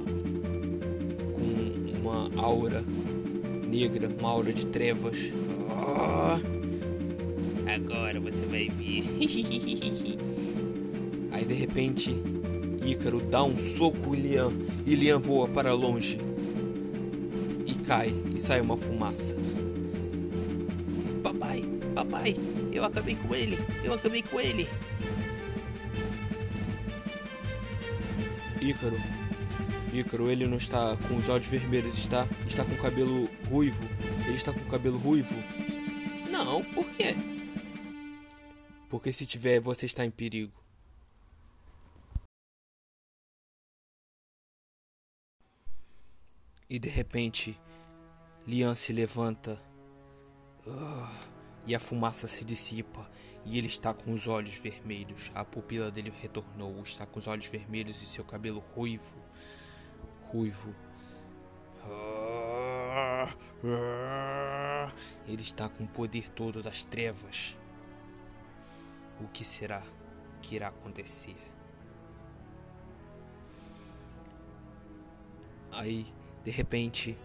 uma 2.03 2.29
aura 2.43 2.85
negra, 3.67 4.11
uma 4.21 4.29
aura 4.29 4.53
de 4.53 4.67
trevas. 4.67 5.33
Oh, 5.71 6.39
agora 7.71 8.21
você 8.21 8.45
vai 8.45 8.69
ver. 8.69 9.03
Aí 11.33 11.45
de 11.47 11.55
repente, 11.55 12.15
Ícaro 12.87 13.21
dá 13.21 13.43
um 13.43 13.57
soco 13.77 14.15
em 14.15 14.21
Lian 14.21 14.53
e 14.87 14.95
Lian 14.95 15.19
voa 15.19 15.49
para 15.49 15.75
longe 15.75 16.19
e 17.67 17.75
cai 17.85 18.15
e 18.35 18.41
sai 18.41 18.61
uma 18.61 18.77
fumaça. 18.77 19.35
Papai, 21.23 21.63
papai, 21.95 22.37
eu 22.73 22.85
acabei 22.85 23.17
com 23.17 23.35
ele, 23.35 23.59
eu 23.83 23.93
acabei 23.93 24.23
com 24.23 24.41
ele. 24.41 24.69
Ícaro, 28.63 28.97
Ícaro, 29.93 30.31
ele 30.31 30.47
não 30.47 30.57
está 30.57 30.97
com 31.09 31.17
os 31.17 31.29
olhos 31.29 31.47
vermelhos, 31.49 31.99
está, 31.99 32.27
está 32.47 32.65
com 32.65 32.75
o 32.75 32.79
cabelo 32.79 33.29
ruivo. 33.49 33.85
Ele 34.27 34.37
está 34.37 34.53
com 34.53 34.61
o 34.61 34.67
cabelo 34.67 34.99
ruivo? 34.99 35.35
Não, 36.31 36.63
por 36.63 36.85
quê? 36.91 37.15
Porque 38.89 39.13
se 39.13 39.27
tiver, 39.27 39.61
você 39.61 39.87
está 39.87 40.05
em 40.05 40.11
perigo. 40.11 40.66
E 46.77 46.79
de 46.79 46.91
repente, 46.91 47.59
Lian 48.47 48.77
se 48.77 48.93
levanta. 48.93 49.59
Uh, 50.67 51.09
e 51.67 51.75
a 51.75 51.81
fumaça 51.81 52.29
se 52.29 52.45
dissipa. 52.45 53.11
E 53.47 53.57
ele 53.57 53.67
está 53.67 53.95
com 53.95 54.13
os 54.13 54.27
olhos 54.27 54.57
vermelhos. 54.57 55.33
A 55.35 55.43
pupila 55.43 55.91
dele 55.91 56.13
retornou. 56.21 56.83
Está 56.83 57.07
com 57.07 57.19
os 57.19 57.27
olhos 57.27 57.47
vermelhos 57.49 58.03
e 58.03 58.07
seu 58.07 58.23
cabelo 58.27 58.63
ruivo 58.75 59.17
ruivo. 60.31 60.75
Ele 65.27 65.41
está 65.41 65.71
com 65.71 65.85
o 65.85 65.89
poder 65.89 66.29
todo 66.29 66.61
das 66.61 66.85
trevas. 66.85 67.57
O 69.19 69.29
que 69.29 69.47
será 69.47 69.83
que 70.43 70.57
irá 70.57 70.69
acontecer? 70.69 71.39
Aí, 75.73 76.13
de 76.47 76.53
repente, 76.53 77.19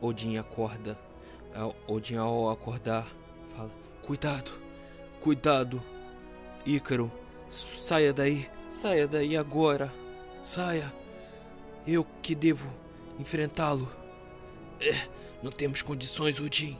Odin 0.00 0.36
acorda. 0.36 0.98
Odin 1.86 2.16
ao 2.16 2.50
acordar 2.50 3.06
fala: 3.54 3.70
Cuidado, 4.02 4.52
cuidado, 5.20 5.80
Ícaro, 6.66 7.12
saia 7.48 8.12
daí. 8.12 8.50
Saia 8.68 9.06
daí 9.06 9.36
agora. 9.36 9.92
Saia. 10.42 10.92
Eu 11.86 12.04
que 12.20 12.34
devo 12.34 12.68
enfrentá-lo. 13.20 13.88
É, 14.80 15.08
não 15.44 15.52
temos 15.52 15.80
condições, 15.80 16.40
Odin. 16.40 16.76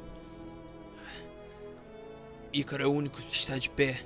Ícaro 2.53 2.83
é 2.83 2.87
o 2.87 2.93
único 2.93 3.23
que 3.23 3.33
está 3.33 3.59
de 3.59 3.71
pé. 3.71 4.05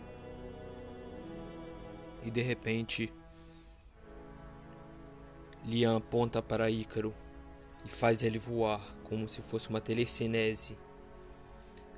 E 2.23 2.31
de 2.31 2.43
repente, 2.43 3.11
Lian 5.67 5.97
aponta 5.97 6.41
para 6.41 6.71
Ícaro 6.71 7.13
e 7.85 7.89
faz 7.89 8.23
ele 8.23 8.39
voar 8.39 8.81
como 9.05 9.29
se 9.29 9.43
fosse 9.43 9.69
uma 9.69 9.81
telecinese. 9.81 10.79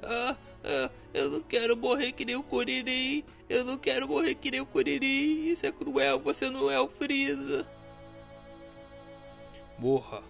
Ah, 0.03 0.37
ah, 0.64 0.91
eu 1.12 1.31
não 1.31 1.41
quero 1.43 1.77
morrer 1.77 2.12
que 2.12 2.25
nem 2.25 2.37
o 2.37 2.43
Kuririn. 2.43 3.25
Eu 3.49 3.64
não 3.64 3.77
quero 3.77 4.09
morrer 4.09 4.35
que 4.35 4.51
nem 4.51 4.61
o 4.61 4.66
Kuririn. 4.66 5.47
Isso 5.47 5.66
é 5.66 5.73
cruel, 5.73 6.21
você 6.21 6.51
não 6.51 6.71
é 6.71 6.81
o 6.81 6.89
Freeza. 6.89 7.66
Morra. 9.79 10.23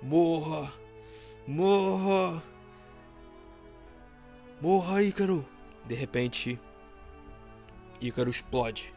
Morra. 0.00 0.72
Morra. 1.46 2.42
Morra, 4.60 5.02
Ícaro. 5.02 5.46
De 5.86 5.94
repente, 5.94 6.60
Ícaro 8.00 8.30
explode. 8.30 8.94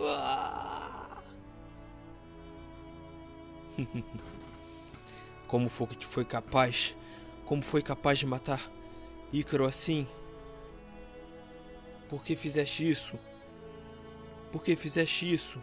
Ah! 0.00 0.73
Como 5.46 5.68
foi 5.68 6.24
capaz? 6.24 6.96
Como 7.44 7.62
foi 7.62 7.82
capaz 7.82 8.18
de 8.18 8.26
matar 8.26 8.70
Ícaro 9.32 9.64
assim? 9.66 10.06
Por 12.08 12.24
que 12.24 12.36
fizeste 12.36 12.88
isso? 12.88 13.18
Por 14.52 14.62
que 14.62 14.76
fizeste 14.76 15.32
isso? 15.32 15.60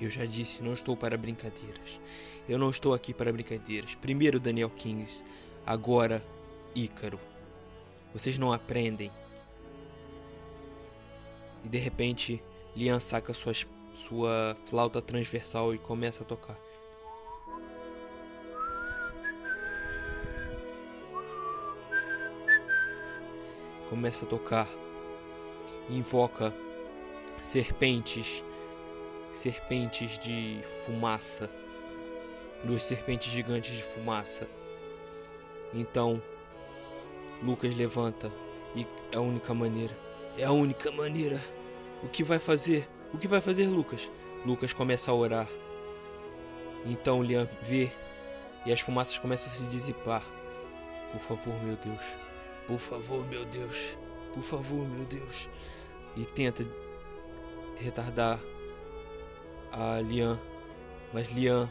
Eu 0.00 0.10
já 0.10 0.24
disse, 0.24 0.62
não 0.62 0.72
estou 0.72 0.96
para 0.96 1.16
brincadeiras. 1.16 2.00
Eu 2.48 2.58
não 2.58 2.70
estou 2.70 2.92
aqui 2.92 3.14
para 3.14 3.32
brincadeiras. 3.32 3.94
Primeiro 3.94 4.40
Daniel 4.40 4.70
Kings, 4.70 5.22
agora 5.64 6.24
Ícaro. 6.74 7.20
Vocês 8.12 8.36
não 8.36 8.52
aprendem. 8.52 9.12
E 11.64 11.68
de 11.68 11.78
repente, 11.78 12.42
Lian 12.74 12.98
saca 12.98 13.32
suas, 13.32 13.64
sua 14.08 14.56
flauta 14.66 15.00
transversal 15.00 15.74
e 15.74 15.78
começa 15.78 16.22
a 16.22 16.26
tocar. 16.26 16.58
Começa 23.88 24.24
a 24.24 24.28
tocar. 24.28 24.68
Invoca 25.88 26.54
serpentes, 27.40 28.44
serpentes 29.32 30.18
de 30.18 30.60
fumaça. 30.84 31.50
Duas 32.64 32.82
serpentes 32.82 33.32
gigantes 33.32 33.76
de 33.76 33.82
fumaça. 33.82 34.48
Então, 35.74 36.22
Lucas 37.42 37.74
levanta 37.74 38.32
e 38.74 38.86
é 39.12 39.16
a 39.16 39.20
única 39.20 39.52
maneira. 39.52 39.96
É 40.38 40.44
a 40.44 40.52
única 40.52 40.90
maneira. 40.90 41.40
O 42.02 42.08
que 42.08 42.22
vai 42.22 42.38
fazer? 42.38 42.88
O 43.12 43.18
que 43.18 43.28
vai 43.28 43.40
fazer 43.40 43.66
Lucas? 43.66 44.10
Lucas 44.44 44.72
começa 44.72 45.10
a 45.10 45.14
orar. 45.14 45.48
Então 46.84 47.22
Liam 47.22 47.46
vê 47.62 47.92
e 48.64 48.72
as 48.72 48.80
fumaças 48.80 49.18
começam 49.18 49.52
a 49.52 49.56
se 49.56 49.70
dissipar. 49.70 50.22
Por 51.12 51.20
favor, 51.20 51.54
meu 51.62 51.76
Deus. 51.76 52.02
Por 52.66 52.78
favor, 52.78 53.26
meu 53.26 53.44
Deus. 53.44 53.96
Por 54.32 54.42
favor, 54.42 54.88
meu 54.88 55.04
Deus. 55.04 55.48
E 56.16 56.24
tenta 56.24 56.66
retardar 57.76 58.40
a 59.70 60.00
Lian. 60.00 60.40
Mas 61.12 61.28
Lian 61.28 61.70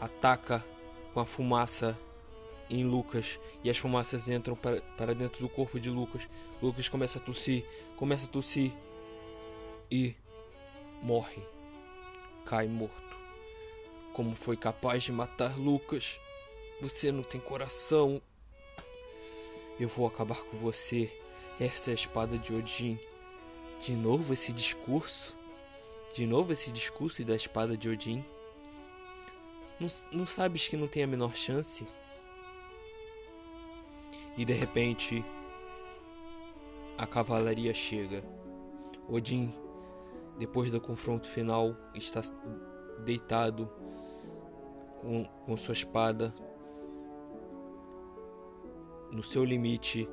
ataca 0.00 0.64
com 1.12 1.20
a 1.20 1.26
fumaça 1.26 1.98
em 2.70 2.84
Lucas 2.84 3.40
e 3.62 3.70
as 3.70 3.76
fumaças 3.76 4.28
entram 4.28 4.54
para, 4.54 4.80
para 4.96 5.14
dentro 5.14 5.40
do 5.40 5.48
corpo 5.48 5.80
de 5.80 5.90
Lucas. 5.90 6.28
Lucas 6.62 6.88
começa 6.88 7.18
a 7.18 7.22
tossir, 7.22 7.64
começa 7.96 8.26
a 8.26 8.28
tossir 8.28 8.72
e 9.94 10.16
morre. 11.00 11.40
Cai 12.44 12.66
morto. 12.66 13.16
Como 14.12 14.34
foi 14.34 14.56
capaz 14.56 15.04
de 15.04 15.12
matar 15.12 15.56
Lucas? 15.56 16.20
Você 16.80 17.12
não 17.12 17.22
tem 17.22 17.40
coração. 17.40 18.20
Eu 19.78 19.88
vou 19.88 20.04
acabar 20.08 20.42
com 20.42 20.56
você. 20.56 21.16
Essa 21.60 21.90
é 21.90 21.92
a 21.92 21.94
espada 21.94 22.36
de 22.36 22.52
Odin. 22.52 22.98
De 23.80 23.92
novo 23.92 24.32
esse 24.32 24.52
discurso? 24.52 25.38
De 26.12 26.26
novo 26.26 26.52
esse 26.52 26.72
discurso 26.72 27.24
da 27.24 27.36
espada 27.36 27.76
de 27.76 27.88
Odin? 27.88 28.24
Não, 29.78 29.86
não 30.10 30.26
sabes 30.26 30.66
que 30.66 30.76
não 30.76 30.88
tem 30.88 31.04
a 31.04 31.06
menor 31.06 31.36
chance? 31.36 31.86
E 34.36 34.44
de 34.44 34.54
repente 34.54 35.24
a 36.98 37.06
cavalaria 37.06 37.72
chega. 37.72 38.24
Odin, 39.08 39.52
depois 40.38 40.70
do 40.70 40.80
confronto 40.80 41.28
final, 41.28 41.76
está 41.94 42.20
deitado 43.04 43.70
com, 45.00 45.24
com 45.24 45.56
sua 45.56 45.74
espada 45.74 46.34
no 49.12 49.22
seu 49.22 49.44
limite 49.44 50.08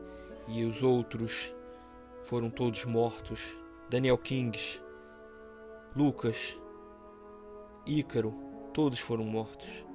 e 0.48 0.64
os 0.64 0.84
outros 0.84 1.56
foram 2.22 2.50
todos 2.50 2.86
mortos. 2.86 3.58
Daniel 3.90 4.18
Kings, 4.18 4.82
Lucas, 5.96 6.62
Ícaro, 7.86 8.34
todos 8.74 9.00
foram 9.00 9.26
mortos. 9.26 9.86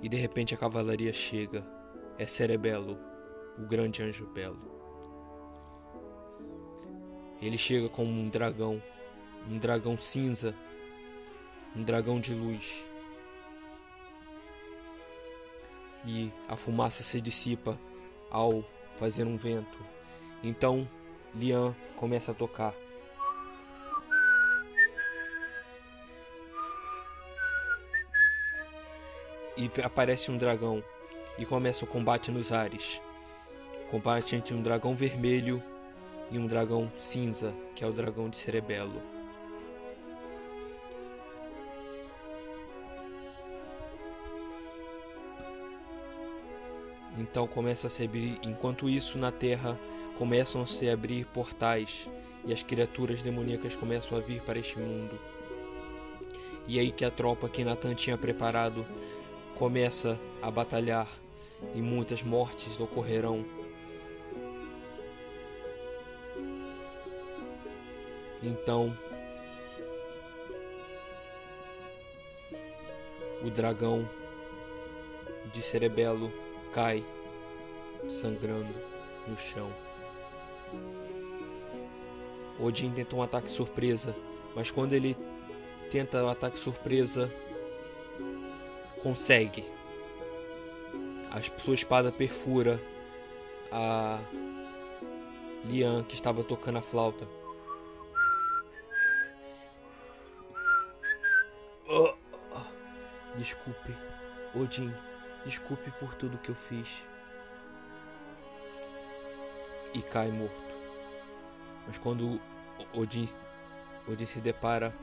E 0.00 0.08
de 0.08 0.16
repente 0.16 0.54
a 0.54 0.58
cavalaria 0.58 1.12
chega. 1.12 1.66
É 2.18 2.26
Cerebelo 2.26 2.98
o 3.58 3.66
grande 3.66 4.02
anjo 4.02 4.26
belo. 4.26 4.70
Ele 7.40 7.58
chega 7.58 7.88
como 7.88 8.08
um 8.08 8.28
dragão, 8.28 8.80
um 9.48 9.58
dragão 9.58 9.96
cinza, 9.96 10.54
um 11.74 11.82
dragão 11.82 12.20
de 12.20 12.34
luz. 12.34 12.86
E 16.04 16.32
a 16.48 16.56
fumaça 16.56 17.02
se 17.02 17.20
dissipa 17.20 17.78
ao 18.30 18.64
fazer 18.98 19.24
um 19.24 19.36
vento. 19.36 19.78
Então 20.42 20.88
Lian 21.34 21.74
começa 21.96 22.32
a 22.32 22.34
tocar. 22.34 22.74
E 29.56 29.70
aparece 29.82 30.30
um 30.30 30.36
dragão 30.36 30.82
e 31.38 31.46
começa 31.46 31.84
o 31.84 31.88
combate 31.88 32.30
nos 32.30 32.52
ares. 32.52 33.00
Combate 33.90 34.34
entre 34.34 34.54
um 34.54 34.62
dragão 34.62 34.94
vermelho 34.94 35.62
e 36.30 36.38
um 36.38 36.46
dragão 36.46 36.90
cinza, 36.98 37.54
que 37.76 37.84
é 37.84 37.86
o 37.86 37.92
dragão 37.92 38.28
de 38.28 38.36
Cerebelo. 38.36 39.21
Então 47.22 47.46
começa 47.46 47.86
a 47.86 47.90
se 47.90 48.02
abrir, 48.02 48.40
enquanto 48.42 48.88
isso 48.88 49.16
na 49.16 49.30
Terra 49.30 49.78
começam 50.18 50.62
a 50.62 50.66
se 50.66 50.90
abrir 50.90 51.24
portais 51.26 52.10
e 52.44 52.52
as 52.52 52.64
criaturas 52.64 53.22
demoníacas 53.22 53.76
começam 53.76 54.18
a 54.18 54.20
vir 54.20 54.42
para 54.42 54.58
este 54.58 54.76
mundo. 54.76 55.16
E 56.66 56.80
aí 56.80 56.90
que 56.90 57.04
a 57.04 57.10
tropa 57.12 57.48
que 57.48 57.64
Natan 57.64 57.94
tinha 57.94 58.18
preparado 58.18 58.84
começa 59.54 60.18
a 60.42 60.50
batalhar 60.50 61.06
e 61.76 61.80
muitas 61.80 62.24
mortes 62.24 62.80
ocorrerão 62.80 63.44
Então, 68.42 68.92
o 73.44 73.48
dragão 73.48 74.08
de 75.52 75.62
Cerebelo 75.62 76.32
cai 76.72 77.04
sangrando 78.08 78.74
no 79.26 79.36
chão. 79.36 79.72
Odin 82.58 82.92
tenta 82.92 83.16
um 83.16 83.22
ataque 83.22 83.50
surpresa, 83.50 84.16
mas 84.54 84.70
quando 84.70 84.92
ele 84.92 85.16
tenta 85.90 86.22
o 86.22 86.26
um 86.26 86.30
ataque 86.30 86.58
surpresa, 86.58 87.32
consegue. 89.02 89.64
A 91.30 91.40
sua 91.60 91.74
espada 91.74 92.12
perfura 92.12 92.80
a 93.70 94.18
Lian 95.64 96.02
que 96.04 96.14
estava 96.14 96.44
tocando 96.44 96.78
a 96.78 96.82
flauta. 96.82 97.26
Desculpe, 103.36 103.96
Odin, 104.54 104.92
desculpe 105.44 105.90
por 105.92 106.14
tudo 106.14 106.38
que 106.38 106.50
eu 106.50 106.54
fiz. 106.54 107.06
E 109.94 110.02
cai 110.02 110.30
morto. 110.30 110.74
Mas 111.86 111.98
quando 111.98 112.40
Odin, 112.94 113.28
Odin 114.08 114.26
se 114.26 114.40
depara 114.40 114.94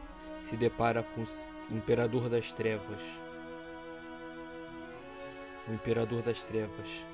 se 0.44 0.58
depara 0.58 1.04
com 1.04 1.22
o 1.22 1.78
Imperador 1.78 2.30
das 2.30 2.54
Trevas. 2.54 3.02
O 5.68 5.74
Imperador 5.74 6.22
das 6.22 6.44
Trevas. 6.44 7.06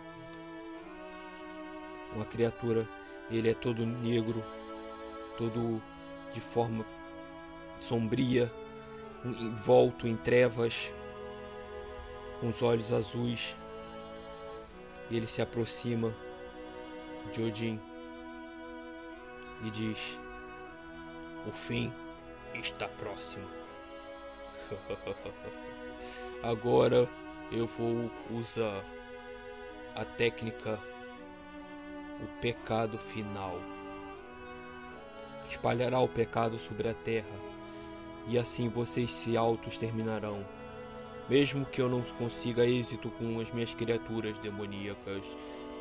Uma 2.13 2.25
criatura, 2.25 2.87
ele 3.29 3.49
é 3.49 3.53
todo 3.53 3.85
negro, 3.85 4.43
todo 5.37 5.81
de 6.33 6.39
forma 6.39 6.85
sombria, 7.79 8.51
envolto 9.25 10.07
em 10.07 10.15
trevas, 10.15 10.93
com 12.45 12.49
os 12.49 12.61
olhos 12.61 12.93
azuis. 12.93 13.57
E 15.09 15.17
ele 15.17 15.25
se 15.25 15.41
aproxima 15.41 16.15
de 17.31 17.41
Odin 17.41 17.79
e 19.63 19.69
diz: 19.71 20.19
O 21.47 21.51
fim 21.51 21.91
está 22.53 22.87
próximo. 22.87 23.47
Agora 26.43 27.09
eu 27.51 27.65
vou 27.65 28.11
usar 28.29 28.85
a 29.95 30.05
técnica 30.05 30.79
o 32.21 32.27
pecado 32.39 32.99
final. 32.99 33.59
Espalhará 35.49 35.99
o 35.99 36.07
pecado 36.07 36.59
sobre 36.59 36.89
a 36.89 36.93
terra 36.93 37.39
e 38.27 38.37
assim 38.37 38.69
vocês 38.69 39.11
se 39.11 39.35
auto-exterminarão. 39.35 40.45
Mesmo 41.29 41.65
que 41.65 41.81
eu 41.81 41.89
não 41.89 42.01
consiga 42.01 42.65
êxito 42.65 43.09
com 43.11 43.39
as 43.39 43.51
minhas 43.51 43.73
criaturas 43.73 44.37
demoníacas, 44.39 45.25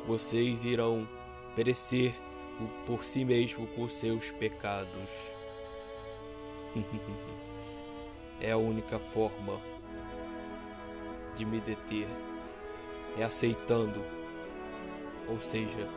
vocês 0.05 0.63
irão 0.63 1.07
perecer 1.55 2.15
por 2.85 3.03
si 3.03 3.23
mesmo 3.23 3.67
com 3.67 3.87
seus 3.87 4.31
pecados. 4.31 5.11
é 8.41 8.51
a 8.51 8.57
única 8.57 8.97
forma 8.99 9.61
de 11.35 11.45
me 11.45 11.59
deter. 11.59 12.07
É 13.17 13.23
aceitando. 13.23 14.03
Ou 15.27 15.39
seja, 15.39 15.87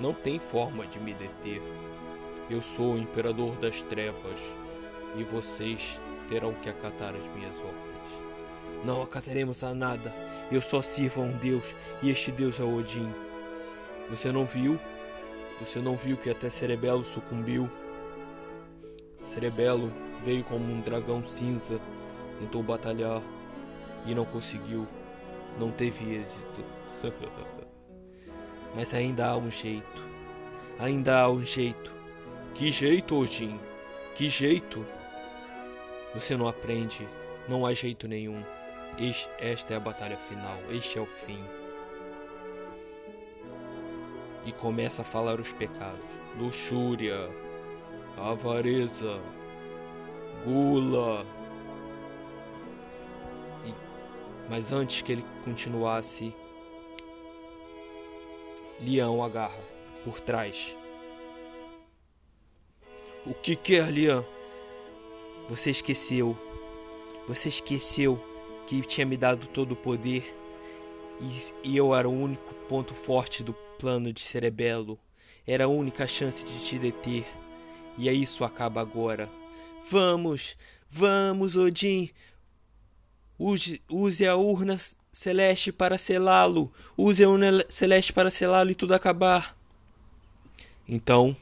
não 0.00 0.14
tem 0.14 0.38
forma 0.38 0.86
de 0.86 0.98
me 0.98 1.12
deter. 1.12 1.62
Eu 2.48 2.62
sou 2.62 2.94
o 2.94 2.98
imperador 2.98 3.56
das 3.56 3.82
trevas 3.82 4.40
e 5.16 5.24
vocês 5.24 6.00
terão 6.28 6.54
que 6.54 6.68
acatar 6.68 7.14
as 7.14 7.26
minhas 7.28 7.58
ordens. 7.60 8.31
Não 8.84 9.02
acataremos 9.02 9.62
a 9.62 9.74
nada. 9.74 10.14
Eu 10.50 10.60
só 10.60 10.82
sirvo 10.82 11.22
a 11.22 11.24
um 11.24 11.36
Deus 11.36 11.74
e 12.02 12.10
este 12.10 12.32
Deus 12.32 12.58
é 12.58 12.64
Odin. 12.64 13.12
Você 14.10 14.32
não 14.32 14.44
viu? 14.44 14.78
Você 15.60 15.78
não 15.78 15.96
viu 15.96 16.16
que 16.16 16.28
até 16.28 16.50
Cerebelo 16.50 17.04
sucumbiu? 17.04 17.70
Cerebelo 19.24 19.92
veio 20.24 20.42
como 20.44 20.64
um 20.64 20.80
dragão 20.80 21.22
cinza, 21.22 21.80
tentou 22.38 22.62
batalhar 22.62 23.22
e 24.04 24.14
não 24.14 24.24
conseguiu. 24.24 24.86
Não 25.58 25.70
teve 25.70 26.16
êxito. 26.16 26.64
Mas 28.74 28.92
ainda 28.94 29.26
há 29.26 29.36
um 29.36 29.50
jeito. 29.50 30.04
Ainda 30.78 31.20
há 31.20 31.30
um 31.30 31.40
jeito. 31.40 31.92
Que 32.54 32.72
jeito, 32.72 33.16
Odin? 33.16 33.58
Que 34.14 34.28
jeito? 34.28 34.84
Você 36.14 36.36
não 36.36 36.48
aprende. 36.48 37.06
Não 37.48 37.64
há 37.64 37.72
jeito 37.72 38.08
nenhum. 38.08 38.42
Esta 39.38 39.74
é 39.74 39.76
a 39.76 39.80
batalha 39.80 40.16
final. 40.16 40.58
Este 40.70 40.98
é 40.98 41.00
o 41.00 41.06
fim 41.06 41.42
e 44.44 44.52
começa 44.52 45.02
a 45.02 45.04
falar 45.04 45.40
os 45.40 45.52
pecados: 45.52 46.04
luxúria, 46.38 47.30
avareza, 48.16 49.20
gula. 50.44 51.26
E, 53.64 53.74
mas 54.48 54.72
antes 54.72 55.02
que 55.02 55.12
ele 55.12 55.24
continuasse, 55.44 56.34
Leão 58.80 59.22
agarra 59.22 59.62
por 60.04 60.20
trás. 60.20 60.76
O 63.24 63.34
que 63.34 63.54
quer, 63.54 63.88
Leão? 63.88 64.26
Você 65.48 65.70
esqueceu. 65.70 66.36
Você 67.28 67.48
esqueceu 67.48 68.20
que 68.66 68.80
tinha 68.82 69.06
me 69.06 69.16
dado 69.16 69.46
todo 69.46 69.72
o 69.72 69.76
poder 69.76 70.42
e, 71.22 71.70
e 71.70 71.76
eu 71.76 71.94
era 71.94 72.08
o 72.08 72.12
único 72.12 72.54
ponto 72.68 72.94
forte 72.94 73.42
do 73.42 73.54
plano 73.78 74.12
de 74.12 74.20
Cerebelo. 74.20 74.98
Era 75.46 75.64
a 75.64 75.68
única 75.68 76.06
chance 76.06 76.44
de 76.44 76.64
te 76.64 76.78
deter. 76.78 77.26
E 77.96 78.08
é 78.08 78.12
isso 78.12 78.44
acaba 78.44 78.80
agora. 78.80 79.30
Vamos, 79.88 80.56
vamos, 80.88 81.56
Odin. 81.56 82.10
Use, 83.38 83.80
use 83.88 84.26
a 84.26 84.36
urna 84.36 84.78
celeste 85.12 85.72
para 85.72 85.98
selá-lo. 85.98 86.72
Use 86.96 87.22
a 87.22 87.28
urna 87.28 87.64
celeste 87.68 88.12
para 88.12 88.30
selá-lo 88.30 88.70
e 88.70 88.74
tudo 88.74 88.94
acabar. 88.94 89.54
Então, 90.88 91.36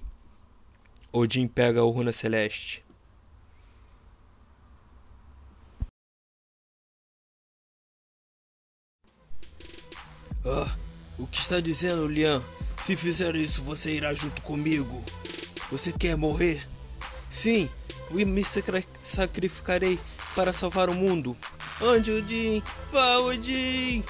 Odin 1.12 1.46
pega 1.46 1.80
a 1.80 1.84
urna 1.84 2.12
celeste. 2.12 2.84
Ah, 10.44 10.74
o 11.18 11.26
que 11.26 11.38
está 11.38 11.60
dizendo, 11.60 12.06
Lian? 12.06 12.42
Se 12.84 12.96
fizer 12.96 13.34
isso, 13.36 13.62
você 13.62 13.92
irá 13.92 14.14
junto 14.14 14.40
comigo. 14.40 15.04
Você 15.70 15.92
quer 15.92 16.16
morrer? 16.16 16.66
Sim, 17.28 17.68
eu 18.10 18.26
me 18.26 18.42
sacrificarei 19.02 19.98
para 20.34 20.52
salvar 20.52 20.88
o 20.88 20.94
mundo. 20.94 21.36
Onde, 21.80 22.10
Odin? 22.10 22.62
Vá, 22.90 23.18
Odin! 23.18 24.02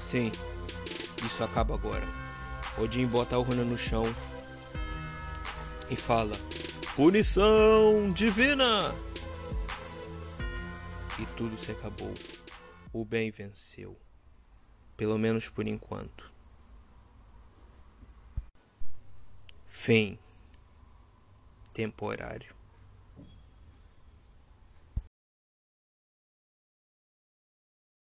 Sim, 0.00 0.32
isso 1.24 1.44
acaba 1.44 1.74
agora. 1.74 2.08
Odin 2.78 3.06
bota 3.06 3.36
a 3.36 3.38
urna 3.38 3.64
no 3.64 3.76
chão 3.76 4.04
e 5.90 5.96
fala: 5.96 6.36
Punição 6.96 8.10
divina! 8.12 8.94
E 11.18 11.26
tudo 11.36 11.56
se 11.58 11.70
acabou. 11.70 12.14
O 12.92 13.04
bem 13.04 13.30
venceu 13.30 14.01
pelo 14.96 15.18
menos 15.18 15.48
por 15.48 15.66
enquanto. 15.68 16.30
Fim 19.66 20.18
temporário. 21.72 22.61